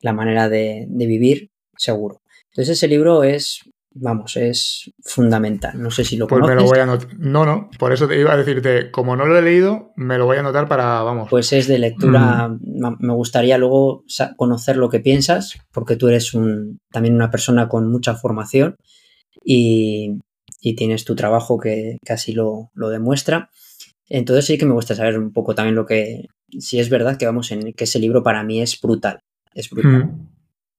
[0.00, 2.20] La manera de, vivir, seguro.
[2.50, 3.60] Entonces ese libro es,
[3.92, 5.80] vamos, es fundamental.
[5.80, 7.08] No sé si lo pues me lo voy a anotar.
[7.18, 10.26] No, no, por eso te iba a decirte, como no lo he leído, me lo
[10.26, 11.28] voy a anotar para, vamos.
[11.30, 12.96] Pues es de lectura, mm.
[12.98, 14.04] me gustaría luego
[14.36, 18.74] conocer lo que piensas, porque tú eres un, también una persona con mucha formación
[19.44, 20.18] y,
[20.76, 23.50] tienes tu trabajo que, casi lo, lo demuestra.
[24.10, 26.26] Entonces sí que me gusta saber un poco también lo que,
[26.58, 29.20] si es verdad que vamos en que ese libro para mí es brutal,
[29.54, 30.04] es brutal.
[30.04, 30.28] Hmm.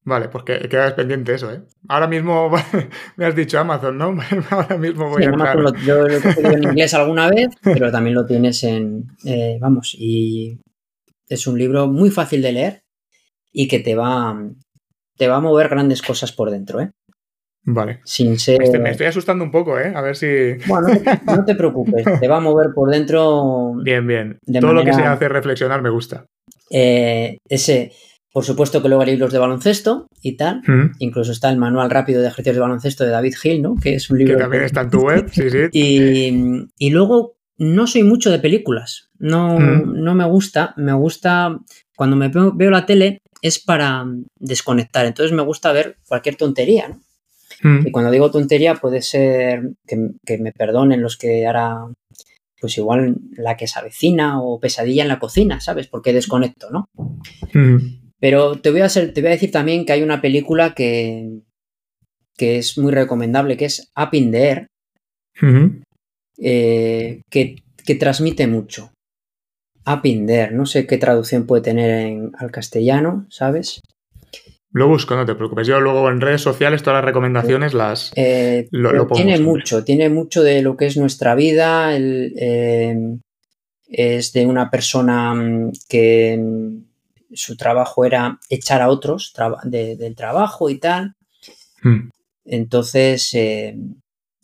[0.04, 1.62] Vale, pues que quedas pendiente eso, ¿eh?
[1.88, 2.50] Ahora mismo
[3.16, 4.14] me has dicho Amazon, ¿no?
[4.50, 5.56] Ahora mismo voy a entrar.
[5.84, 9.96] yo lo he cogido en inglés alguna vez, pero también lo tienes en, eh, vamos,
[9.98, 10.60] y
[11.28, 12.82] es un libro muy fácil de leer
[13.50, 14.36] y que te va,
[15.16, 16.90] te va a mover grandes cosas por dentro, ¿eh?
[17.64, 18.00] Vale.
[18.04, 18.58] Sin ser...
[18.80, 19.92] Me estoy, asustando un poco, ¿eh?
[19.94, 20.26] A ver si.
[20.66, 20.88] Bueno,
[21.26, 23.74] no te, preocupes, te va a mover por dentro.
[23.82, 24.38] Bien, bien.
[24.60, 26.26] Todo lo que se hace reflexionar me gusta.
[26.70, 27.92] Eh, ese,
[28.32, 30.62] por supuesto que luego hay libros de baloncesto y tal.
[30.98, 33.76] Incluso está el manual rápido de ejercicios de baloncesto de David Hill, ¿no?
[33.76, 34.34] Que es un libro.
[34.34, 35.58] Que también está en tu web, sí, sí.
[35.72, 39.10] y, y, luego no soy mucho de películas.
[39.18, 40.74] No, no me gusta.
[40.76, 41.58] Me gusta.
[41.94, 44.04] Cuando me veo la tele es para
[44.40, 45.06] desconectar.
[45.06, 47.00] Entonces me gusta ver cualquier tontería, ¿no?
[47.62, 47.86] Mm.
[47.86, 51.86] Y cuando digo tontería puede ser que, me perdonen los que ahora,
[52.60, 55.86] pues igual la que se avecina o pesadilla en la cocina, ¿sabes?
[55.86, 56.88] Porque desconecto, ¿no?
[57.54, 58.02] Mm.
[58.18, 61.40] Pero te voy, a te voy a decir también que hay una película que,
[62.36, 64.66] que es muy recomendable, que es Up in the Air,
[66.38, 68.92] eh, que, que, transmite mucho.
[69.86, 73.81] Up in the Air, no sé qué traducción puede tener en, al castellano, ¿sabes?
[74.72, 75.66] Lo busco, no te preocupes.
[75.66, 78.68] Yo luego en redes sociales todas las recomendaciones las eh,
[79.12, 81.94] Tiene mucho, tiene mucho de lo que es nuestra vida.
[81.94, 83.18] Eh,
[83.86, 90.70] es de una persona mm, que mm, su trabajo era echar a otros del trabajo
[90.70, 91.16] y tal.
[91.82, 92.08] Hmm.
[92.46, 93.76] Entonces, eh,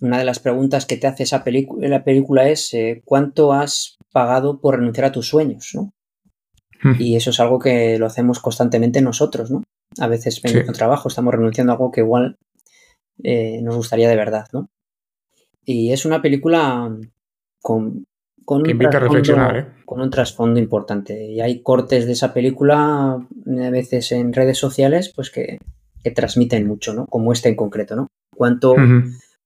[0.01, 4.61] una de las preguntas que te hace esa película, la película es ¿cuánto has pagado
[4.61, 5.70] por renunciar a tus sueños?
[5.72, 5.93] ¿no?
[6.83, 6.97] Hmm.
[6.99, 9.62] Y eso es algo que lo hacemos constantemente nosotros, ¿no?
[9.99, 12.37] A veces en nuestro trabajo estamos renunciando a algo que igual
[13.23, 14.69] eh, nos gustaría de verdad, ¿no?
[15.65, 16.91] Y es una película
[17.61, 18.05] con,
[18.45, 19.67] con un, ¿eh?
[19.85, 21.27] con un trasfondo importante.
[21.27, 25.59] Y hay cortes de esa película a veces en redes sociales pues que,
[26.15, 27.05] transmiten mucho, ¿no?
[27.07, 28.07] Como este en concreto, ¿no?
[28.35, 28.77] ¿Cuánto,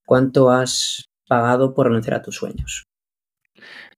[0.06, 2.84] ¿Cuánto has pagado por renunciar a tus sueños?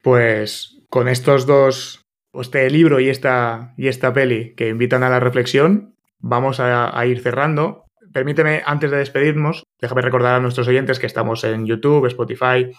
[0.00, 2.02] Pues con estos dos,
[2.32, 7.20] este libro y esta, y esta peli que invitan a la reflexión, vamos a, ir
[7.20, 7.84] cerrando.
[8.12, 12.70] Permíteme, antes de despedirnos, déjame recordar a nuestros oyentes que estamos en YouTube, Spotify,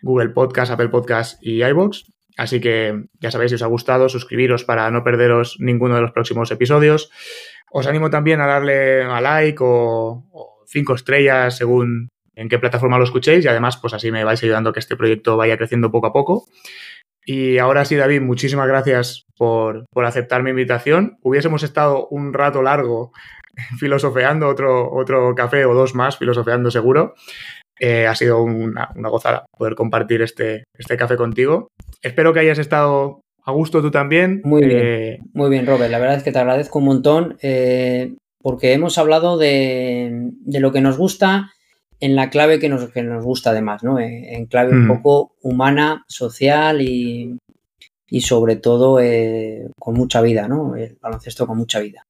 [0.00, 2.02] Google Podcast, Apple Podcast y iVoox.
[2.36, 6.12] Así que ya sabéis, si os ha gustado, suscribiros para no perderos ninguno de los
[6.12, 7.10] próximos episodios.
[7.72, 12.98] Os animo también a darle a like o, o cinco estrellas según en qué plataforma
[12.98, 15.90] lo escuchéis y además pues así me vais ayudando a que este proyecto vaya creciendo
[15.90, 16.44] poco a poco.
[17.28, 21.18] Y ahora sí, David, muchísimas gracias por, aceptar mi invitación.
[21.22, 23.12] Hubiésemos estado un rato largo
[23.78, 27.14] filosofeando, otro, otro café o dos más filosofeando seguro.
[27.80, 31.68] Eh, ha sido una, gozada poder compartir este, este café contigo.
[32.00, 34.40] Espero que hayas estado a gusto tú también.
[34.44, 35.90] Muy bien, eh, muy bien, Robert.
[35.90, 40.70] La verdad es que te agradezco un montón eh, porque hemos hablado de, de, lo
[40.70, 41.50] que nos gusta
[42.00, 43.98] en la clave que nos, que nos gusta además, ¿no?
[43.98, 44.88] En, clave un mm.
[44.88, 47.38] poco humana, social y,
[48.08, 50.76] y sobre todo eh, con mucha vida, ¿no?
[50.76, 52.06] El baloncesto con mucha vida.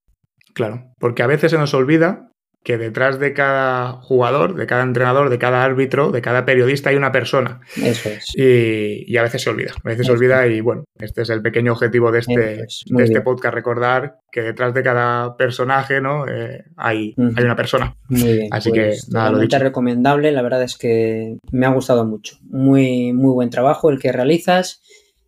[0.54, 2.30] Claro, porque a veces se nos olvida
[2.66, 6.96] que detrás de cada jugador, de cada entrenador, de cada árbitro, de cada periodista hay
[6.96, 7.60] una persona.
[7.76, 8.32] Eso es.
[8.34, 11.70] Y, a veces se olvida, a veces se olvida y bueno, este es el pequeño
[11.70, 16.26] objetivo de este, de este podcast, recordar que detrás de cada personaje ¿no?
[16.26, 17.94] Eh, hay, hay, una persona.
[18.08, 18.48] Muy bien.
[18.50, 19.60] Así que pues, nada, lo dicho.
[19.60, 22.36] recomendable, la verdad es que me ha gustado mucho.
[22.50, 24.82] Muy, muy buen trabajo el que realizas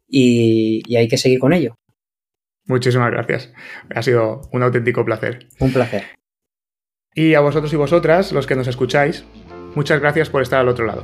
[0.08, 1.76] y, y hay que seguir con ello.
[2.66, 3.52] Muchísimas gracias.
[3.94, 5.46] Ha sido un auténtico placer.
[5.60, 6.17] Un placer.
[7.18, 9.24] Y a vosotros y vosotras, los que nos escucháis,
[9.74, 11.02] muchas gracias por estar al otro lado.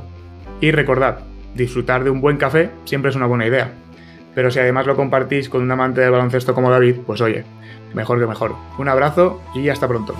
[0.60, 1.18] Y recordad,
[1.56, 3.72] disfrutar de un buen café siempre es una buena idea.
[4.32, 7.42] Pero si además lo compartís con un amante del baloncesto como David, pues oye,
[7.94, 8.54] mejor que mejor.
[8.78, 10.14] Un abrazo y hasta pronto.